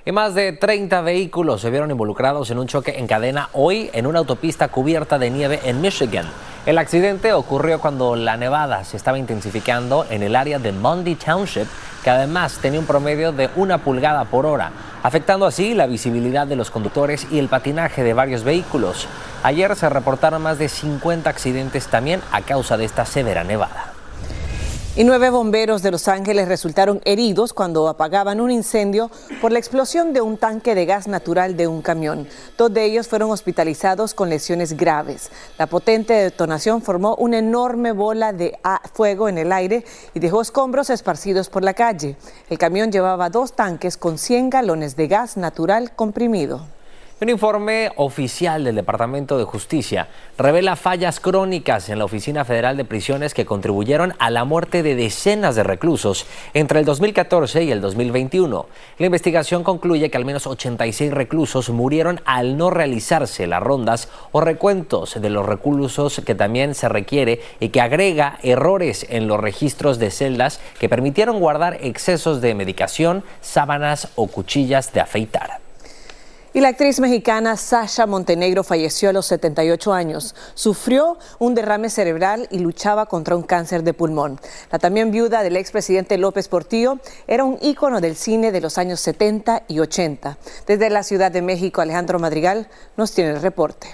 Y 0.04 0.10
más 0.10 0.34
de 0.34 0.52
30 0.52 1.00
vehículos 1.02 1.60
se 1.60 1.70
vieron 1.70 1.92
involucrados 1.92 2.50
en 2.50 2.58
un 2.58 2.66
choque 2.66 2.98
en 2.98 3.06
cadena 3.06 3.50
hoy 3.52 3.88
en 3.92 4.08
una 4.08 4.18
autopista 4.18 4.66
cubierta 4.66 5.16
de 5.16 5.30
nieve 5.30 5.60
en 5.62 5.80
Michigan. 5.80 6.26
El 6.66 6.78
accidente 6.78 7.32
ocurrió 7.32 7.80
cuando 7.80 8.16
la 8.16 8.36
nevada 8.36 8.82
se 8.82 8.96
estaba 8.96 9.16
intensificando 9.16 10.04
en 10.10 10.24
el 10.24 10.34
área 10.34 10.58
de 10.58 10.72
Mundy 10.72 11.14
Township, 11.14 11.68
que 12.02 12.10
además 12.10 12.58
tenía 12.60 12.80
un 12.80 12.86
promedio 12.86 13.30
de 13.30 13.48
una 13.54 13.78
pulgada 13.78 14.24
por 14.24 14.44
hora, 14.44 14.72
afectando 15.04 15.46
así 15.46 15.72
la 15.72 15.86
visibilidad 15.86 16.48
de 16.48 16.56
los 16.56 16.72
conductores 16.72 17.28
y 17.30 17.38
el 17.38 17.48
patinaje 17.48 18.02
de 18.02 18.12
varios 18.12 18.42
vehículos. 18.42 19.06
Ayer 19.44 19.76
se 19.76 19.88
reportaron 19.88 20.42
más 20.42 20.58
de 20.58 20.68
50 20.68 21.30
accidentes 21.30 21.86
también 21.86 22.20
a 22.32 22.42
causa 22.42 22.76
de 22.76 22.86
esta 22.86 23.06
severa 23.06 23.44
nevada. 23.44 23.91
Y 24.94 25.04
nueve 25.04 25.30
bomberos 25.30 25.80
de 25.80 25.90
Los 25.90 26.06
Ángeles 26.06 26.48
resultaron 26.48 27.00
heridos 27.06 27.54
cuando 27.54 27.88
apagaban 27.88 28.42
un 28.42 28.50
incendio 28.50 29.10
por 29.40 29.50
la 29.50 29.58
explosión 29.58 30.12
de 30.12 30.20
un 30.20 30.36
tanque 30.36 30.74
de 30.74 30.84
gas 30.84 31.08
natural 31.08 31.56
de 31.56 31.66
un 31.66 31.80
camión. 31.80 32.28
Dos 32.58 32.74
de 32.74 32.84
ellos 32.84 33.08
fueron 33.08 33.30
hospitalizados 33.30 34.12
con 34.12 34.28
lesiones 34.28 34.76
graves. 34.76 35.30
La 35.56 35.66
potente 35.66 36.12
detonación 36.12 36.82
formó 36.82 37.14
una 37.14 37.38
enorme 37.38 37.92
bola 37.92 38.34
de 38.34 38.58
fuego 38.92 39.30
en 39.30 39.38
el 39.38 39.50
aire 39.52 39.82
y 40.12 40.20
dejó 40.20 40.42
escombros 40.42 40.90
esparcidos 40.90 41.48
por 41.48 41.64
la 41.64 41.72
calle. 41.72 42.16
El 42.50 42.58
camión 42.58 42.92
llevaba 42.92 43.30
dos 43.30 43.54
tanques 43.54 43.96
con 43.96 44.18
100 44.18 44.50
galones 44.50 44.94
de 44.94 45.08
gas 45.08 45.38
natural 45.38 45.96
comprimido. 45.96 46.66
Un 47.22 47.28
informe 47.28 47.92
oficial 47.94 48.64
del 48.64 48.74
Departamento 48.74 49.38
de 49.38 49.44
Justicia 49.44 50.08
revela 50.36 50.74
fallas 50.74 51.20
crónicas 51.20 51.88
en 51.88 52.00
la 52.00 52.04
Oficina 52.04 52.44
Federal 52.44 52.76
de 52.76 52.84
Prisiones 52.84 53.32
que 53.32 53.46
contribuyeron 53.46 54.12
a 54.18 54.28
la 54.28 54.44
muerte 54.44 54.82
de 54.82 54.96
decenas 54.96 55.54
de 55.54 55.62
reclusos 55.62 56.26
entre 56.52 56.80
el 56.80 56.84
2014 56.84 57.62
y 57.62 57.70
el 57.70 57.80
2021. 57.80 58.66
La 58.98 59.06
investigación 59.06 59.62
concluye 59.62 60.10
que 60.10 60.16
al 60.16 60.24
menos 60.24 60.48
86 60.48 61.12
reclusos 61.12 61.70
murieron 61.70 62.20
al 62.24 62.56
no 62.56 62.70
realizarse 62.70 63.46
las 63.46 63.62
rondas 63.62 64.08
o 64.32 64.40
recuentos 64.40 65.22
de 65.22 65.30
los 65.30 65.46
reclusos 65.46 66.20
que 66.26 66.34
también 66.34 66.74
se 66.74 66.88
requiere 66.88 67.40
y 67.60 67.68
que 67.68 67.80
agrega 67.80 68.40
errores 68.42 69.06
en 69.08 69.28
los 69.28 69.38
registros 69.38 70.00
de 70.00 70.10
celdas 70.10 70.58
que 70.80 70.88
permitieron 70.88 71.38
guardar 71.38 71.78
excesos 71.82 72.40
de 72.40 72.56
medicación, 72.56 73.22
sábanas 73.40 74.08
o 74.16 74.26
cuchillas 74.26 74.92
de 74.92 75.02
afeitar. 75.02 75.61
Y 76.54 76.60
la 76.60 76.68
actriz 76.68 77.00
mexicana 77.00 77.56
Sasha 77.56 78.06
Montenegro 78.06 78.62
falleció 78.62 79.08
a 79.08 79.12
los 79.14 79.24
78 79.26 79.92
años. 79.92 80.34
Sufrió 80.52 81.18
un 81.38 81.54
derrame 81.54 81.88
cerebral 81.88 82.46
y 82.50 82.58
luchaba 82.58 83.06
contra 83.06 83.36
un 83.36 83.42
cáncer 83.42 83.82
de 83.82 83.94
pulmón. 83.94 84.38
La 84.70 84.78
también 84.78 85.10
viuda 85.10 85.42
del 85.42 85.56
expresidente 85.56 86.18
López 86.18 86.48
Portillo 86.48 86.98
era 87.26 87.44
un 87.44 87.58
ícono 87.62 88.02
del 88.02 88.16
cine 88.16 88.52
de 88.52 88.60
los 88.60 88.76
años 88.76 89.00
70 89.00 89.62
y 89.66 89.80
80. 89.80 90.36
Desde 90.66 90.90
la 90.90 91.02
Ciudad 91.02 91.32
de 91.32 91.40
México, 91.40 91.80
Alejandro 91.80 92.18
Madrigal 92.18 92.68
nos 92.98 93.12
tiene 93.12 93.30
el 93.30 93.40
reporte. 93.40 93.88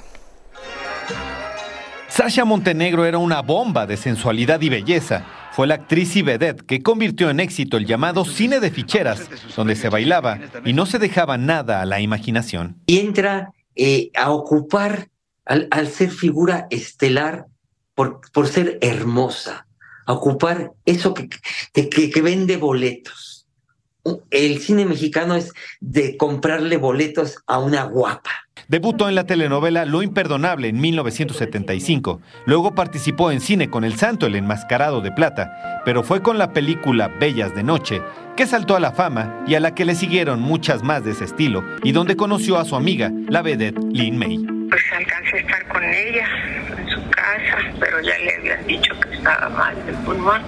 Sasha 2.19 2.45
Montenegro 2.45 3.05
era 3.05 3.19
una 3.19 3.43
bomba 3.43 3.87
de 3.87 3.97
sensualidad 3.97 4.61
y 4.61 4.69
belleza 4.69 5.25
fue 5.53 5.69
la 5.69 5.75
actriz 5.75 6.17
y 6.17 6.23
vedette 6.23 6.67
que 6.67 6.83
convirtió 6.83 7.31
en 7.31 7.39
éxito 7.39 7.77
el 7.77 7.87
llamado 7.87 8.25
cine 8.25 8.59
de 8.59 8.73
ficheras, 8.73 9.29
donde 9.55 9.77
se 9.77 9.89
bailaba 9.89 10.41
y 10.65 10.73
no 10.73 10.85
se 10.85 10.99
dejaba 10.99 11.39
nada 11.39 11.81
a 11.81 11.87
la 11.87 12.01
imaginación. 12.01 12.83
Y 12.87 12.99
entra 12.99 13.53
eh, 13.77 14.11
a 14.17 14.33
ocupar, 14.33 15.11
al, 15.45 15.87
ser 15.87 16.11
figura 16.11 16.67
estelar, 16.71 17.47
por, 17.95 18.21
por, 18.33 18.49
ser 18.49 18.81
hermosa, 18.81 19.69
a 20.05 20.13
ocupar 20.13 20.73
eso 20.87 21.15
que, 21.15 21.29
que 21.73 22.21
vende 22.21 22.57
boletos. 22.57 23.38
El 24.31 24.59
cine 24.59 24.85
mexicano 24.85 25.35
es 25.35 25.53
de 25.81 26.17
comprarle 26.17 26.77
boletos 26.77 27.39
a 27.47 27.59
una 27.59 27.85
guapa. 27.85 28.31
Debutó 28.69 29.09
en 29.09 29.15
la 29.15 29.25
telenovela 29.25 29.87
Lo 29.87 30.03
Imperdonable 30.03 30.69
en 30.69 30.79
1975. 30.79 32.21
Luego 32.45 32.75
participó 32.75 33.31
en 33.31 33.41
cine 33.41 33.71
con 33.71 33.83
El 33.83 33.97
Santo, 33.97 34.27
el 34.27 34.35
enmascarado 34.35 35.01
de 35.01 35.11
plata, 35.11 35.83
pero 35.87 36.03
fue 36.03 36.21
con 36.21 36.37
la 36.37 36.53
película 36.53 37.09
Bellas 37.09 37.55
de 37.55 37.63
Noche 37.63 38.03
que 38.37 38.47
saltó 38.47 38.77
a 38.77 38.81
la 38.81 38.93
fama 38.93 39.43
y 39.49 39.57
a 39.57 39.61
la 39.61 39.75
que 39.75 39.85
le 39.85 39.97
siguieron 39.97 40.41
muchas 40.41 40.85
más 40.85 41.03
de 41.03 41.11
ese 41.11 41.25
estilo, 41.25 41.65
y 41.83 41.91
donde 41.91 42.15
conoció 42.15 42.57
a 42.59 42.65
su 42.65 42.77
amiga, 42.77 43.11
la 43.29 43.43
vedette 43.43 43.79
Lin 43.91 44.17
May. 44.17 44.39
Pues 44.69 44.83
alcancé 44.93 45.39
a 45.39 45.41
estar 45.41 45.67
con 45.67 45.83
ella 45.83 46.29
en 46.79 46.89
su 46.89 47.11
casa, 47.11 47.59
pero 47.81 48.01
ya 48.01 48.17
le 48.19 48.35
habían 48.37 48.67
dicho 48.67 48.95
que 49.01 49.17
estaba 49.17 49.49
mal 49.49 49.75
del 49.87 49.97
pulmón 49.97 50.41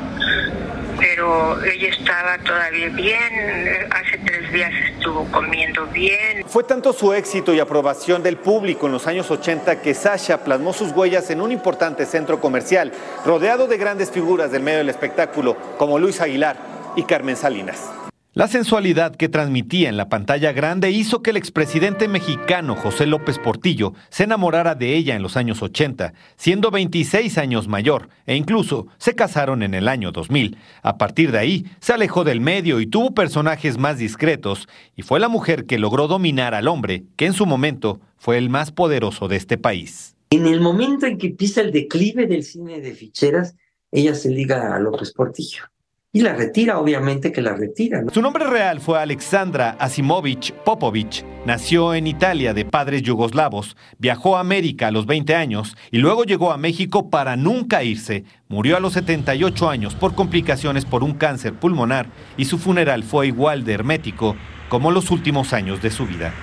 pero 1.00 1.62
ella 1.64 1.88
estaba 1.88 2.38
todavía 2.38 2.88
bien. 2.90 3.88
Hace 3.90 4.18
tres 4.18 4.52
días 4.52 4.70
estuvo 4.94 5.24
comiendo 5.32 5.86
bien. 5.86 6.44
Fue 6.46 6.62
tanto 6.62 6.92
su 6.92 7.12
éxito 7.14 7.54
y 7.54 7.60
aprobación 7.60 8.22
del 8.22 8.36
público 8.36 8.86
en 8.86 8.92
los 8.92 9.06
años 9.06 9.30
80 9.30 9.80
que 9.80 9.94
Sasha 9.94 10.44
plasmó 10.44 10.72
sus 10.72 10.92
huellas 10.92 11.30
en 11.30 11.40
un 11.40 11.52
importante 11.52 12.04
centro 12.04 12.40
comercial, 12.40 12.92
rodeado 13.24 13.66
de 13.66 13.78
grandes 13.78 14.10
figuras 14.10 14.52
del 14.52 14.62
medio 14.62 14.78
del 14.78 14.90
espectáculo, 14.90 15.56
como 15.78 15.98
Luis 15.98 16.20
Aguilar 16.20 16.56
y 16.96 17.04
Carmen 17.04 17.36
Salinas. 17.36 17.99
La 18.32 18.46
sensualidad 18.46 19.16
que 19.16 19.28
transmitía 19.28 19.88
en 19.88 19.96
la 19.96 20.08
pantalla 20.08 20.52
grande 20.52 20.92
hizo 20.92 21.20
que 21.20 21.30
el 21.30 21.36
expresidente 21.36 22.06
mexicano 22.06 22.76
José 22.76 23.06
López 23.06 23.40
Portillo 23.40 23.92
se 24.08 24.22
enamorara 24.22 24.76
de 24.76 24.94
ella 24.94 25.16
en 25.16 25.22
los 25.22 25.36
años 25.36 25.64
80, 25.64 26.12
siendo 26.36 26.70
26 26.70 27.38
años 27.38 27.66
mayor, 27.66 28.08
e 28.26 28.36
incluso 28.36 28.86
se 28.98 29.16
casaron 29.16 29.64
en 29.64 29.74
el 29.74 29.88
año 29.88 30.12
2000. 30.12 30.58
A 30.82 30.96
partir 30.96 31.32
de 31.32 31.38
ahí, 31.38 31.66
se 31.80 31.92
alejó 31.92 32.22
del 32.22 32.40
medio 32.40 32.78
y 32.78 32.86
tuvo 32.86 33.14
personajes 33.14 33.78
más 33.78 33.98
discretos, 33.98 34.68
y 34.94 35.02
fue 35.02 35.18
la 35.18 35.28
mujer 35.28 35.66
que 35.66 35.80
logró 35.80 36.06
dominar 36.06 36.54
al 36.54 36.68
hombre, 36.68 37.06
que 37.16 37.26
en 37.26 37.32
su 37.32 37.46
momento 37.46 37.98
fue 38.16 38.38
el 38.38 38.48
más 38.48 38.70
poderoso 38.70 39.26
de 39.26 39.34
este 39.34 39.58
país. 39.58 40.14
En 40.30 40.46
el 40.46 40.60
momento 40.60 41.06
en 41.06 41.18
que 41.18 41.30
pisa 41.30 41.62
el 41.62 41.72
declive 41.72 42.28
del 42.28 42.44
cine 42.44 42.80
de 42.80 42.94
ficheras, 42.94 43.56
ella 43.90 44.14
se 44.14 44.30
liga 44.30 44.72
a 44.72 44.78
López 44.78 45.12
Portillo. 45.12 45.64
Y 46.12 46.22
la 46.22 46.34
retira, 46.34 46.80
obviamente 46.80 47.30
que 47.30 47.40
la 47.40 47.54
retira. 47.54 48.02
Su 48.12 48.20
nombre 48.20 48.44
real 48.44 48.80
fue 48.80 48.98
Alexandra 48.98 49.76
Asimovich 49.78 50.52
Popovich. 50.64 51.24
Nació 51.46 51.94
en 51.94 52.08
Italia 52.08 52.52
de 52.52 52.64
padres 52.64 53.02
yugoslavos, 53.02 53.76
viajó 53.96 54.36
a 54.36 54.40
América 54.40 54.88
a 54.88 54.90
los 54.90 55.06
20 55.06 55.36
años 55.36 55.76
y 55.92 55.98
luego 55.98 56.24
llegó 56.24 56.50
a 56.50 56.56
México 56.56 57.10
para 57.10 57.36
nunca 57.36 57.84
irse. 57.84 58.24
Murió 58.48 58.76
a 58.76 58.80
los 58.80 58.94
78 58.94 59.70
años 59.70 59.94
por 59.94 60.16
complicaciones 60.16 60.84
por 60.84 61.04
un 61.04 61.14
cáncer 61.14 61.54
pulmonar 61.54 62.08
y 62.36 62.46
su 62.46 62.58
funeral 62.58 63.04
fue 63.04 63.28
igual 63.28 63.62
de 63.62 63.74
hermético 63.74 64.34
como 64.68 64.90
los 64.90 65.12
últimos 65.12 65.52
años 65.52 65.80
de 65.80 65.92
su 65.92 66.06
vida. 66.06 66.34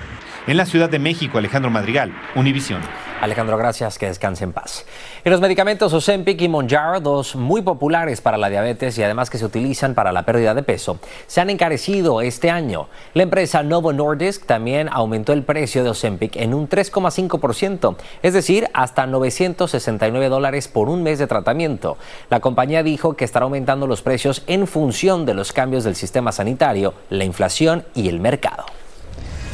En 0.46 0.56
la 0.56 0.64
Ciudad 0.64 0.88
de 0.88 0.98
México, 0.98 1.36
Alejandro 1.36 1.70
Madrigal, 1.70 2.10
Univisión. 2.34 2.80
Alejandro, 3.20 3.56
gracias, 3.56 3.98
que 3.98 4.06
descanse 4.06 4.44
en 4.44 4.52
paz. 4.52 4.84
Y 5.24 5.30
los 5.30 5.40
medicamentos 5.40 5.92
Ozempic 5.92 6.40
y 6.40 6.48
Monjaro, 6.48 7.00
dos 7.00 7.34
muy 7.34 7.62
populares 7.62 8.20
para 8.20 8.38
la 8.38 8.48
diabetes 8.48 8.96
y 8.98 9.02
además 9.02 9.28
que 9.28 9.38
se 9.38 9.44
utilizan 9.44 9.94
para 9.94 10.12
la 10.12 10.24
pérdida 10.24 10.54
de 10.54 10.62
peso, 10.62 10.98
se 11.26 11.40
han 11.40 11.50
encarecido 11.50 12.20
este 12.20 12.50
año. 12.50 12.88
La 13.14 13.24
empresa 13.24 13.62
Novo 13.62 13.92
Nordisk 13.92 14.46
también 14.46 14.88
aumentó 14.90 15.32
el 15.32 15.42
precio 15.42 15.82
de 15.82 15.90
Ozempic 15.90 16.36
en 16.36 16.54
un 16.54 16.68
3,5%, 16.68 17.96
es 18.22 18.32
decir, 18.32 18.68
hasta 18.72 19.06
969 19.06 20.28
dólares 20.28 20.68
por 20.68 20.88
un 20.88 21.02
mes 21.02 21.18
de 21.18 21.26
tratamiento. 21.26 21.96
La 22.30 22.40
compañía 22.40 22.82
dijo 22.82 23.14
que 23.14 23.24
estará 23.24 23.44
aumentando 23.44 23.86
los 23.86 24.02
precios 24.02 24.42
en 24.46 24.66
función 24.66 25.26
de 25.26 25.34
los 25.34 25.52
cambios 25.52 25.84
del 25.84 25.96
sistema 25.96 26.30
sanitario, 26.32 26.94
la 27.10 27.24
inflación 27.24 27.84
y 27.94 28.08
el 28.08 28.20
mercado. 28.20 28.64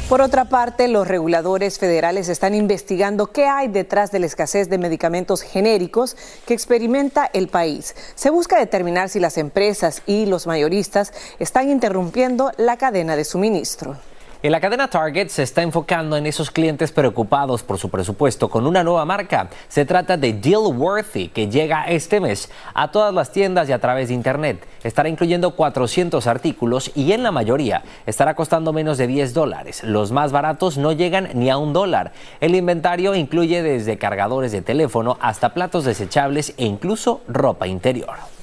Por 0.08 0.20
otra 0.20 0.44
parte, 0.44 0.86
los 0.86 1.08
reguladores 1.08 1.78
federales 1.78 2.28
están 2.28 2.54
investigando 2.54 3.28
qué 3.28 3.46
hay 3.46 3.68
detrás 3.68 4.12
de 4.12 4.18
la 4.18 4.26
escasez 4.26 4.68
de 4.68 4.76
medicamentos 4.76 5.40
genéricos 5.40 6.14
que 6.46 6.52
experimenta 6.52 7.30
el 7.32 7.48
país. 7.48 7.96
Se 8.14 8.28
busca 8.28 8.58
determinar 8.58 9.08
si 9.08 9.18
las 9.18 9.38
empresas 9.38 10.02
y 10.04 10.26
los 10.26 10.46
mayoristas 10.46 11.14
están 11.38 11.70
interrumpiendo 11.70 12.52
la 12.58 12.76
cadena 12.76 13.16
de 13.16 13.24
suministro. 13.24 13.96
En 14.44 14.52
la 14.52 14.60
cadena 14.60 14.88
Target 14.88 15.28
se 15.28 15.42
está 15.42 15.62
enfocando 15.62 16.18
en 16.18 16.26
esos 16.26 16.50
clientes 16.50 16.92
preocupados 16.92 17.62
por 17.62 17.78
su 17.78 17.88
presupuesto 17.88 18.50
con 18.50 18.66
una 18.66 18.84
nueva 18.84 19.06
marca. 19.06 19.48
Se 19.68 19.86
trata 19.86 20.18
de 20.18 20.34
Dealworthy, 20.34 21.28
que 21.28 21.48
llega 21.48 21.84
este 21.84 22.20
mes 22.20 22.50
a 22.74 22.90
todas 22.90 23.14
las 23.14 23.32
tiendas 23.32 23.70
y 23.70 23.72
a 23.72 23.78
través 23.78 24.08
de 24.08 24.14
Internet. 24.14 24.66
Estará 24.82 25.08
incluyendo 25.08 25.52
400 25.56 26.26
artículos 26.26 26.92
y 26.94 27.12
en 27.12 27.22
la 27.22 27.32
mayoría 27.32 27.84
estará 28.04 28.34
costando 28.34 28.74
menos 28.74 28.98
de 28.98 29.06
10 29.06 29.32
dólares. 29.32 29.82
Los 29.82 30.12
más 30.12 30.30
baratos 30.30 30.76
no 30.76 30.92
llegan 30.92 31.30
ni 31.32 31.48
a 31.48 31.56
un 31.56 31.72
dólar. 31.72 32.12
El 32.42 32.54
inventario 32.54 33.14
incluye 33.14 33.62
desde 33.62 33.96
cargadores 33.96 34.52
de 34.52 34.60
teléfono 34.60 35.16
hasta 35.22 35.54
platos 35.54 35.86
desechables 35.86 36.52
e 36.58 36.66
incluso 36.66 37.22
ropa 37.28 37.66
interior. 37.66 38.34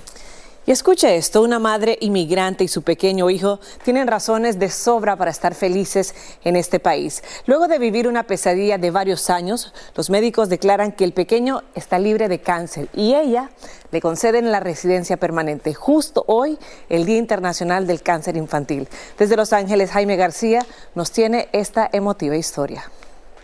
Y 0.72 0.74
escuche 0.74 1.18
esto, 1.18 1.42
una 1.42 1.60
madre 1.60 1.98
inmigrante 2.00 2.64
y 2.64 2.70
su 2.70 2.82
pequeño 2.82 3.30
hijo 3.30 3.60
tienen 3.84 4.08
razones 4.08 4.58
de 4.58 4.70
sobra 4.70 5.18
para 5.18 5.30
estar 5.30 5.54
felices 5.54 6.16
en 6.46 6.56
este 6.56 6.80
país. 6.80 7.22
Luego 7.46 7.68
de 7.68 7.78
vivir 7.78 8.08
una 8.08 8.24
pesadilla 8.24 8.78
de 8.78 8.90
varios 8.90 9.30
años, 9.30 9.74
los 9.98 10.10
médicos 10.10 10.48
declaran 10.48 10.94
que 10.94 11.04
el 11.04 11.12
pequeño 11.12 11.64
está 11.76 12.00
libre 12.00 12.30
de 12.30 12.40
cáncer 12.40 12.88
y 12.94 13.16
ella 13.16 13.50
le 13.92 14.00
conceden 14.00 14.50
la 14.50 14.62
residencia 14.62 15.18
permanente. 15.18 15.74
Justo 15.74 16.24
hoy, 16.28 16.58
el 16.88 17.06
Día 17.06 17.18
Internacional 17.18 17.86
del 17.86 18.02
Cáncer 18.02 18.38
Infantil. 18.38 18.88
Desde 19.20 19.36
Los 19.36 19.52
Ángeles, 19.52 19.92
Jaime 19.92 20.16
García 20.16 20.66
nos 20.96 21.12
tiene 21.12 21.50
esta 21.52 21.90
emotiva 21.92 22.38
historia. 22.38 22.90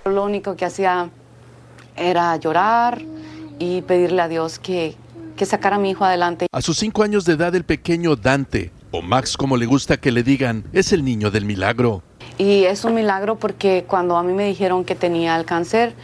Lo 0.05 0.23
único 0.23 0.55
que 0.55 0.63
hacía 0.63 1.09
era 1.97 2.37
llorar 2.37 3.01
y 3.59 3.81
pedirle 3.81 4.21
a 4.21 4.29
Dios 4.29 4.59
que 4.59 4.95
que 5.37 5.45
sacar 5.45 5.73
a 5.73 5.79
mi 5.79 5.91
hijo 5.91 6.03
adelante. 6.03 6.47
A 6.51 6.61
sus 6.61 6.77
cinco 6.77 7.03
años 7.03 7.23
de 7.23 7.33
edad, 7.33 7.55
el 7.55 7.63
pequeño 7.63 8.17
Dante, 8.17 8.71
o 8.91 9.01
Max 9.01 9.37
como 9.37 9.55
le 9.55 9.65
gusta 9.65 9.95
que 9.95 10.11
le 10.11 10.23
digan, 10.23 10.65
es 10.73 10.91
el 10.91 11.05
niño 11.05 11.31
del 11.31 11.45
milagro. 11.45 12.03
Y 12.37 12.65
es 12.65 12.83
un 12.83 12.93
milagro 12.93 13.37
porque 13.37 13.85
cuando 13.87 14.17
a 14.17 14.23
mí 14.23 14.33
me 14.33 14.45
dijeron 14.45 14.83
que 14.83 14.95
tenía 14.95 15.37
el 15.37 15.45
cáncer, 15.45 15.95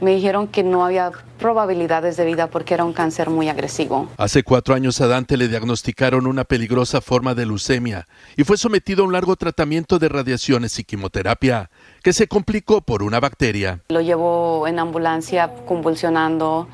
me 0.00 0.14
dijeron 0.14 0.46
que 0.46 0.62
no 0.62 0.84
había 0.84 1.10
probabilidades 1.38 2.16
de 2.16 2.24
vida 2.24 2.48
porque 2.48 2.74
era 2.74 2.84
un 2.84 2.92
cáncer 2.92 3.30
muy 3.30 3.48
agresivo. 3.48 4.08
Hace 4.16 4.42
cuatro 4.42 4.74
años 4.74 5.00
a 5.00 5.06
Dante 5.06 5.36
le 5.36 5.48
diagnosticaron 5.48 6.26
una 6.26 6.44
peligrosa 6.44 7.00
forma 7.00 7.34
de 7.34 7.46
leucemia 7.46 8.06
y 8.36 8.44
fue 8.44 8.56
sometido 8.56 9.02
a 9.02 9.06
un 9.06 9.12
largo 9.12 9.36
tratamiento 9.36 9.98
de 9.98 10.08
radiaciones 10.08 10.78
y 10.78 10.84
quimioterapia 10.84 11.70
que 12.02 12.12
se 12.12 12.28
complicó 12.28 12.80
por 12.80 13.02
una 13.02 13.20
bacteria. 13.20 13.80
Lo 13.88 14.00
llevó 14.00 14.66
en 14.66 14.78
ambulancia 14.78 15.50
convulsionando 15.66 16.68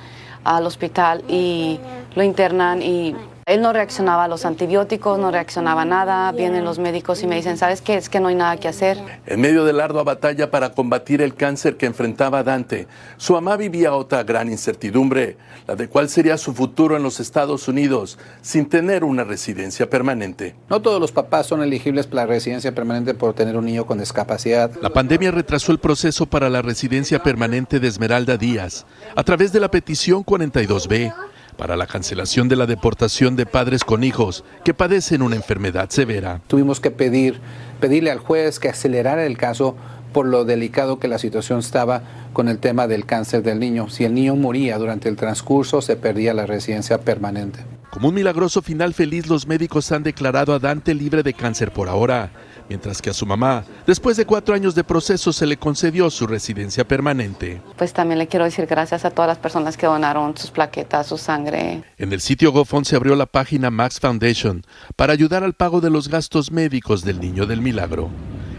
al 0.44 0.66
hospital 0.66 1.24
y 1.28 1.78
lo 2.14 2.22
internan 2.22 2.82
y 2.82 3.16
él 3.46 3.60
no 3.60 3.72
reaccionaba 3.72 4.24
a 4.24 4.28
los 4.28 4.46
antibióticos, 4.46 5.18
no 5.18 5.30
reaccionaba 5.30 5.82
a 5.82 5.84
nada. 5.84 6.32
Vienen 6.32 6.64
los 6.64 6.78
médicos 6.78 7.22
y 7.22 7.26
me 7.26 7.36
dicen, 7.36 7.58
¿sabes 7.58 7.82
qué? 7.82 7.96
Es 7.96 8.08
que 8.08 8.20
no 8.20 8.28
hay 8.28 8.34
nada 8.34 8.56
que 8.56 8.68
hacer. 8.68 8.98
En 9.26 9.40
medio 9.40 9.64
de 9.64 9.72
la 9.72 9.84
ardua 9.84 10.02
batalla 10.02 10.50
para 10.50 10.70
combatir 10.70 11.20
el 11.20 11.34
cáncer 11.34 11.76
que 11.76 11.86
enfrentaba 11.86 12.42
Dante, 12.42 12.86
su 13.16 13.34
mamá 13.34 13.56
vivía 13.56 13.94
otra 13.94 14.22
gran 14.22 14.50
incertidumbre, 14.50 15.36
la 15.66 15.76
de 15.76 15.88
cuál 15.88 16.08
sería 16.08 16.38
su 16.38 16.54
futuro 16.54 16.96
en 16.96 17.02
los 17.02 17.20
Estados 17.20 17.68
Unidos 17.68 18.18
sin 18.40 18.66
tener 18.66 19.04
una 19.04 19.24
residencia 19.24 19.90
permanente. 19.90 20.54
No 20.70 20.80
todos 20.80 21.00
los 21.00 21.12
papás 21.12 21.46
son 21.46 21.62
elegibles 21.62 22.06
para 22.06 22.22
la 22.22 22.28
residencia 22.28 22.74
permanente 22.74 23.14
por 23.14 23.34
tener 23.34 23.56
un 23.56 23.66
niño 23.66 23.84
con 23.84 23.98
discapacidad. 23.98 24.70
La 24.80 24.90
pandemia 24.90 25.30
retrasó 25.30 25.72
el 25.72 25.78
proceso 25.78 26.26
para 26.26 26.48
la 26.48 26.62
residencia 26.62 27.22
permanente 27.22 27.78
de 27.78 27.88
Esmeralda 27.88 28.36
Díaz 28.36 28.86
a 29.14 29.22
través 29.22 29.52
de 29.52 29.60
la 29.60 29.70
petición 29.70 30.24
42B 30.24 31.12
para 31.54 31.76
la 31.76 31.86
cancelación 31.86 32.48
de 32.48 32.56
la 32.56 32.66
deportación 32.66 33.36
de 33.36 33.46
padres 33.46 33.84
con 33.84 34.04
hijos 34.04 34.44
que 34.64 34.74
padecen 34.74 35.22
una 35.22 35.36
enfermedad 35.36 35.90
severa. 35.90 36.40
Tuvimos 36.46 36.80
que 36.80 36.90
pedir, 36.90 37.40
pedirle 37.80 38.10
al 38.10 38.18
juez 38.18 38.58
que 38.58 38.68
acelerara 38.68 39.24
el 39.24 39.38
caso 39.38 39.76
por 40.12 40.26
lo 40.26 40.44
delicado 40.44 40.98
que 40.98 41.08
la 41.08 41.18
situación 41.18 41.58
estaba 41.58 42.02
con 42.32 42.48
el 42.48 42.58
tema 42.58 42.86
del 42.86 43.04
cáncer 43.04 43.42
del 43.42 43.58
niño. 43.58 43.88
Si 43.88 44.04
el 44.04 44.14
niño 44.14 44.36
moría 44.36 44.78
durante 44.78 45.08
el 45.08 45.16
transcurso, 45.16 45.82
se 45.82 45.96
perdía 45.96 46.34
la 46.34 46.46
residencia 46.46 47.00
permanente. 47.00 47.60
Como 47.90 48.08
un 48.08 48.14
milagroso 48.14 48.62
final 48.62 48.94
feliz, 48.94 49.28
los 49.28 49.46
médicos 49.46 49.92
han 49.92 50.02
declarado 50.02 50.52
a 50.52 50.58
Dante 50.58 50.94
libre 50.94 51.22
de 51.22 51.34
cáncer 51.34 51.72
por 51.72 51.88
ahora 51.88 52.30
mientras 52.68 53.00
que 53.02 53.10
a 53.10 53.14
su 53.14 53.26
mamá, 53.26 53.64
después 53.86 54.16
de 54.16 54.26
cuatro 54.26 54.54
años 54.54 54.74
de 54.74 54.84
proceso, 54.84 55.32
se 55.32 55.46
le 55.46 55.56
concedió 55.56 56.10
su 56.10 56.26
residencia 56.26 56.86
permanente. 56.86 57.60
Pues 57.76 57.92
también 57.92 58.18
le 58.18 58.26
quiero 58.26 58.44
decir 58.44 58.66
gracias 58.66 59.04
a 59.04 59.10
todas 59.10 59.28
las 59.28 59.38
personas 59.38 59.76
que 59.76 59.86
donaron 59.86 60.36
sus 60.36 60.50
plaquetas, 60.50 61.06
su 61.06 61.18
sangre. 61.18 61.84
En 61.98 62.12
el 62.12 62.20
sitio 62.20 62.52
GoFund 62.52 62.86
se 62.86 62.96
abrió 62.96 63.16
la 63.16 63.26
página 63.26 63.70
Max 63.70 64.00
Foundation 64.00 64.64
para 64.96 65.12
ayudar 65.12 65.44
al 65.44 65.54
pago 65.54 65.80
de 65.80 65.90
los 65.90 66.08
gastos 66.08 66.50
médicos 66.50 67.04
del 67.04 67.20
Niño 67.20 67.46
del 67.46 67.60
Milagro. 67.60 68.10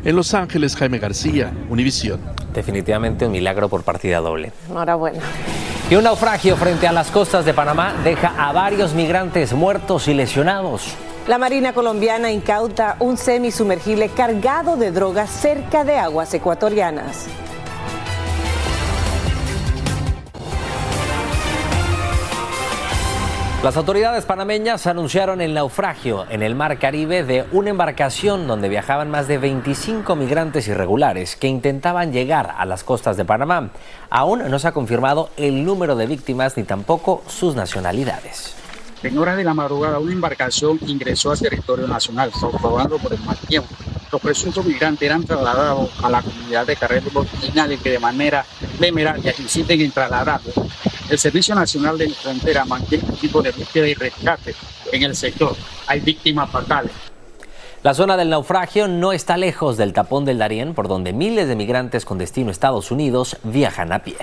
En 0.03 0.15
Los 0.15 0.35
Ángeles, 0.35 0.75
Jaime 0.75 0.99
García, 0.99 1.51
Univisión. 1.67 2.19
Definitivamente 2.53 3.25
un 3.25 3.31
milagro 3.31 3.69
por 3.69 3.81
partida 3.83 4.19
doble. 4.19 4.51
Enhorabuena. 4.69 5.19
Y 5.89 5.95
un 5.95 6.03
naufragio 6.03 6.55
frente 6.57 6.87
a 6.87 6.91
las 6.91 7.09
costas 7.09 7.43
de 7.43 7.53
Panamá 7.53 7.93
deja 8.03 8.33
a 8.37 8.51
varios 8.53 8.93
migrantes 8.93 9.53
muertos 9.53 10.07
y 10.07 10.13
lesionados. 10.13 10.95
La 11.27 11.39
Marina 11.39 11.73
colombiana 11.73 12.31
incauta 12.31 12.97
un 12.99 13.17
semisumergible 13.17 14.09
cargado 14.09 14.77
de 14.77 14.91
drogas 14.91 15.31
cerca 15.31 15.83
de 15.83 15.97
aguas 15.97 16.31
ecuatorianas. 16.35 17.25
Las 23.63 23.75
autoridades 23.75 24.23
panameñas 24.25 24.85
anunciaron 24.85 25.41
el 25.41 25.55
naufragio 25.55 26.27
en 26.29 26.43
el 26.43 26.53
Mar 26.53 26.77
Caribe 26.77 27.23
de 27.23 27.45
una 27.51 27.71
embarcación 27.71 28.45
donde 28.45 28.69
viajaban 28.69 29.09
más 29.09 29.27
de 29.27 29.39
25 29.39 30.15
migrantes 30.15 30.67
irregulares 30.67 31.35
que 31.35 31.47
intentaban 31.47 32.13
llegar 32.13 32.53
a 32.55 32.65
las 32.67 32.83
costas 32.83 33.17
de 33.17 33.25
Panamá. 33.25 33.71
Aún 34.11 34.47
no 34.47 34.59
se 34.59 34.67
ha 34.67 34.73
confirmado 34.73 35.31
el 35.37 35.65
número 35.65 35.95
de 35.95 36.05
víctimas 36.05 36.55
ni 36.55 36.65
tampoco 36.65 37.23
sus 37.25 37.55
nacionalidades. 37.55 38.64
En 39.05 39.15
horas 39.19 39.37
de 39.37 39.43
la 39.43 39.53
madrugada, 39.53 39.99
una 39.99 40.13
embarcación 40.13 40.79
ingresó 40.87 41.29
al 41.29 41.39
territorio 41.39 41.87
nacional, 41.87 42.31
probando 42.59 42.97
por 42.97 43.13
el 43.13 43.19
mal 43.19 43.37
tiempo. 43.37 43.69
Los 44.11 44.19
presuntos 44.19 44.65
migrantes 44.65 45.03
eran 45.03 45.23
trasladados 45.23 45.91
a 46.03 46.09
la 46.09 46.23
comunidad 46.23 46.65
de 46.65 46.75
Carreros 46.75 47.13
Finales 47.39 47.79
que 47.81 47.91
de 47.91 47.99
manera 47.99 48.43
temeraria 48.79 49.31
insisten 49.37 49.79
en 49.81 49.91
trasladarlos. 49.91 50.55
El 51.07 51.19
Servicio 51.19 51.53
Nacional 51.53 51.99
de 51.99 52.09
Frontera 52.09 52.65
mantiene 52.65 53.03
un 53.07 53.15
tipo 53.17 53.43
de 53.43 53.51
búsqueda 53.51 53.87
y 53.87 53.93
rescate 53.93 54.55
en 54.91 55.03
el 55.03 55.15
sector. 55.15 55.55
Hay 55.85 55.99
víctimas 55.99 56.49
fatales. 56.49 56.91
La 57.83 57.93
zona 57.93 58.17
del 58.17 58.31
naufragio 58.31 58.87
no 58.87 59.13
está 59.13 59.37
lejos 59.37 59.77
del 59.77 59.93
tapón 59.93 60.25
del 60.25 60.39
Darién, 60.39 60.73
por 60.73 60.87
donde 60.87 61.13
miles 61.13 61.47
de 61.47 61.55
migrantes 61.55 62.05
con 62.05 62.17
destino 62.17 62.49
a 62.49 62.53
Estados 62.53 62.89
Unidos 62.89 63.37
viajan 63.43 63.93
a 63.93 63.99
pie 63.99 64.15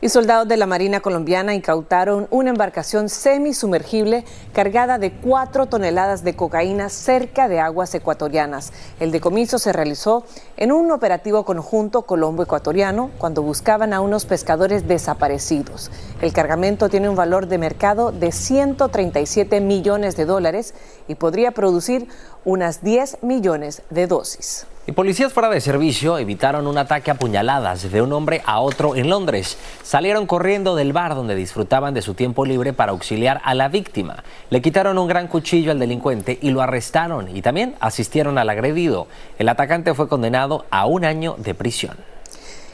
y 0.00 0.10
soldados 0.10 0.46
de 0.46 0.56
la 0.56 0.66
Marina 0.66 1.00
colombiana 1.00 1.54
incautaron 1.54 2.28
una 2.30 2.50
embarcación 2.50 3.08
semisumergible 3.08 4.24
cargada 4.52 4.96
de 4.98 5.12
cuatro 5.12 5.66
toneladas 5.66 6.22
de 6.22 6.36
cocaína 6.36 6.88
cerca 6.88 7.48
de 7.48 7.58
aguas 7.58 7.92
ecuatorianas. 7.94 8.72
El 9.00 9.10
decomiso 9.10 9.58
se 9.58 9.72
realizó 9.72 10.24
en 10.56 10.70
un 10.70 10.92
operativo 10.92 11.44
conjunto 11.44 12.02
colombo-ecuatoriano 12.02 13.10
cuando 13.18 13.42
buscaban 13.42 13.92
a 13.92 14.00
unos 14.00 14.24
pescadores 14.24 14.86
desaparecidos. 14.86 15.90
El 16.20 16.32
cargamento 16.32 16.88
tiene 16.88 17.08
un 17.08 17.16
valor 17.16 17.48
de 17.48 17.58
mercado 17.58 18.12
de 18.12 18.30
137 18.30 19.60
millones 19.60 20.16
de 20.16 20.26
dólares 20.26 20.74
y 21.08 21.16
podría 21.16 21.50
producir 21.50 22.06
unas 22.48 22.82
10 22.82 23.18
millones 23.20 23.82
de 23.90 24.06
dosis. 24.06 24.66
Y 24.86 24.92
policías 24.92 25.34
fuera 25.34 25.50
de 25.50 25.60
servicio 25.60 26.16
evitaron 26.16 26.66
un 26.66 26.78
ataque 26.78 27.10
a 27.10 27.14
puñaladas 27.14 27.92
de 27.92 28.00
un 28.00 28.10
hombre 28.14 28.40
a 28.46 28.60
otro 28.60 28.96
en 28.96 29.10
Londres. 29.10 29.58
Salieron 29.82 30.26
corriendo 30.26 30.74
del 30.74 30.94
bar 30.94 31.14
donde 31.14 31.34
disfrutaban 31.34 31.92
de 31.92 32.00
su 32.00 32.14
tiempo 32.14 32.46
libre 32.46 32.72
para 32.72 32.92
auxiliar 32.92 33.42
a 33.44 33.54
la 33.54 33.68
víctima. 33.68 34.24
Le 34.48 34.62
quitaron 34.62 34.96
un 34.96 35.08
gran 35.08 35.28
cuchillo 35.28 35.72
al 35.72 35.78
delincuente 35.78 36.38
y 36.40 36.48
lo 36.48 36.62
arrestaron 36.62 37.36
y 37.36 37.42
también 37.42 37.74
asistieron 37.80 38.38
al 38.38 38.48
agredido. 38.48 39.08
El 39.38 39.50
atacante 39.50 39.92
fue 39.92 40.08
condenado 40.08 40.64
a 40.70 40.86
un 40.86 41.04
año 41.04 41.34
de 41.36 41.54
prisión. 41.54 41.98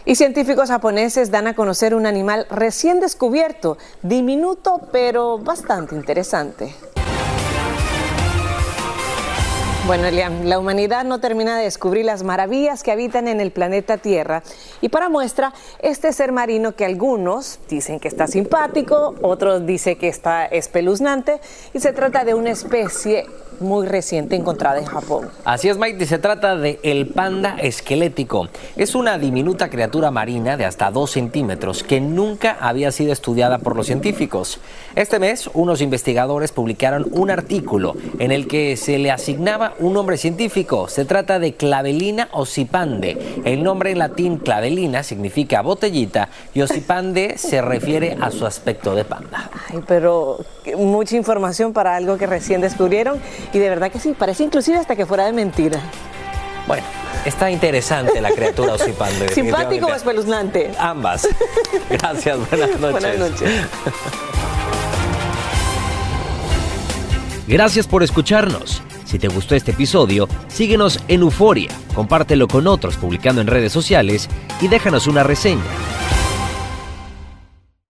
Y 0.04 0.14
científicos 0.14 0.68
japoneses 0.68 1.32
dan 1.32 1.48
a 1.48 1.54
conocer 1.54 1.96
un 1.96 2.06
animal 2.06 2.46
recién 2.48 3.00
descubierto, 3.00 3.76
diminuto 4.02 4.82
pero 4.92 5.38
bastante 5.38 5.96
interesante. 5.96 6.76
Bueno, 9.86 10.06
Elian, 10.06 10.48
la 10.48 10.58
humanidad 10.58 11.04
no 11.04 11.20
termina 11.20 11.58
de 11.58 11.64
descubrir 11.64 12.06
las 12.06 12.22
maravillas 12.22 12.82
que 12.82 12.90
habitan 12.90 13.28
en 13.28 13.38
el 13.38 13.50
planeta 13.50 13.98
Tierra. 13.98 14.42
Y 14.80 14.88
para 14.88 15.10
muestra, 15.10 15.52
este 15.78 16.10
ser 16.14 16.32
marino 16.32 16.74
que 16.74 16.86
algunos 16.86 17.58
dicen 17.68 18.00
que 18.00 18.08
está 18.08 18.26
simpático, 18.26 19.14
otros 19.20 19.66
dicen 19.66 19.98
que 19.98 20.08
está 20.08 20.46
espeluznante, 20.46 21.38
y 21.74 21.80
se 21.80 21.92
trata 21.92 22.24
de 22.24 22.32
una 22.32 22.50
especie 22.50 23.26
muy 23.60 23.86
reciente 23.86 24.36
encontrada 24.36 24.78
en 24.78 24.84
Japón. 24.84 25.28
Así 25.44 25.68
es, 25.68 25.78
Mike, 25.78 26.04
se 26.06 26.18
trata 26.18 26.56
de 26.56 26.80
el 26.82 27.06
panda 27.08 27.56
esquelético. 27.60 28.48
Es 28.76 28.94
una 28.94 29.18
diminuta 29.18 29.70
criatura 29.70 30.10
marina 30.10 30.56
de 30.56 30.64
hasta 30.64 30.90
2 30.90 31.10
centímetros 31.10 31.82
que 31.82 32.00
nunca 32.00 32.56
había 32.60 32.92
sido 32.92 33.12
estudiada 33.12 33.58
por 33.58 33.76
los 33.76 33.86
científicos. 33.86 34.60
Este 34.94 35.18
mes, 35.18 35.50
unos 35.54 35.80
investigadores 35.80 36.52
publicaron 36.52 37.06
un 37.12 37.30
artículo 37.30 37.94
en 38.18 38.32
el 38.32 38.46
que 38.46 38.76
se 38.76 38.98
le 38.98 39.10
asignaba 39.10 39.74
un 39.78 39.92
nombre 39.92 40.16
científico. 40.16 40.88
Se 40.88 41.04
trata 41.04 41.38
de 41.38 41.54
Clavelina 41.54 42.28
ossipande. 42.32 43.42
El 43.44 43.62
nombre 43.62 43.90
en 43.90 43.98
latín 43.98 44.38
Clavelina 44.38 45.02
significa 45.02 45.62
botellita 45.62 46.28
y 46.54 46.62
ossipande 46.62 47.34
se 47.36 47.60
refiere 47.62 48.16
a 48.20 48.30
su 48.30 48.46
aspecto 48.46 48.94
de 48.94 49.04
panda. 49.04 49.50
Ay, 49.70 49.80
pero 49.86 50.38
mucha 50.76 51.16
información 51.16 51.72
para 51.72 51.96
algo 51.96 52.16
que 52.16 52.26
recién 52.26 52.60
descubrieron. 52.60 53.18
Y 53.52 53.58
de 53.58 53.68
verdad 53.68 53.90
que 53.90 53.98
sí, 53.98 54.14
parece 54.18 54.44
inclusive 54.44 54.78
hasta 54.78 54.96
que 54.96 55.06
fuera 55.06 55.26
de 55.26 55.32
mentira. 55.32 55.80
Bueno, 56.66 56.84
está 57.24 57.50
interesante 57.50 58.20
la 58.20 58.30
criatura 58.30 58.72
Osipande. 58.74 59.28
¿Simpático 59.28 59.86
o 59.86 59.94
espeluznante? 59.94 60.72
Ambas. 60.78 61.28
Gracias, 61.90 62.38
buenas 62.50 62.80
noches. 62.80 62.90
Buenas 62.90 63.18
noches. 63.18 63.50
Gracias 67.46 67.86
por 67.86 68.02
escucharnos. 68.02 68.82
Si 69.04 69.18
te 69.18 69.28
gustó 69.28 69.54
este 69.54 69.72
episodio, 69.72 70.28
síguenos 70.48 70.98
en 71.08 71.20
Euforia, 71.20 71.70
compártelo 71.94 72.48
con 72.48 72.66
otros 72.66 72.96
publicando 72.96 73.42
en 73.42 73.46
redes 73.46 73.72
sociales 73.72 74.28
y 74.60 74.68
déjanos 74.68 75.06
una 75.06 75.22
reseña. 75.22 75.62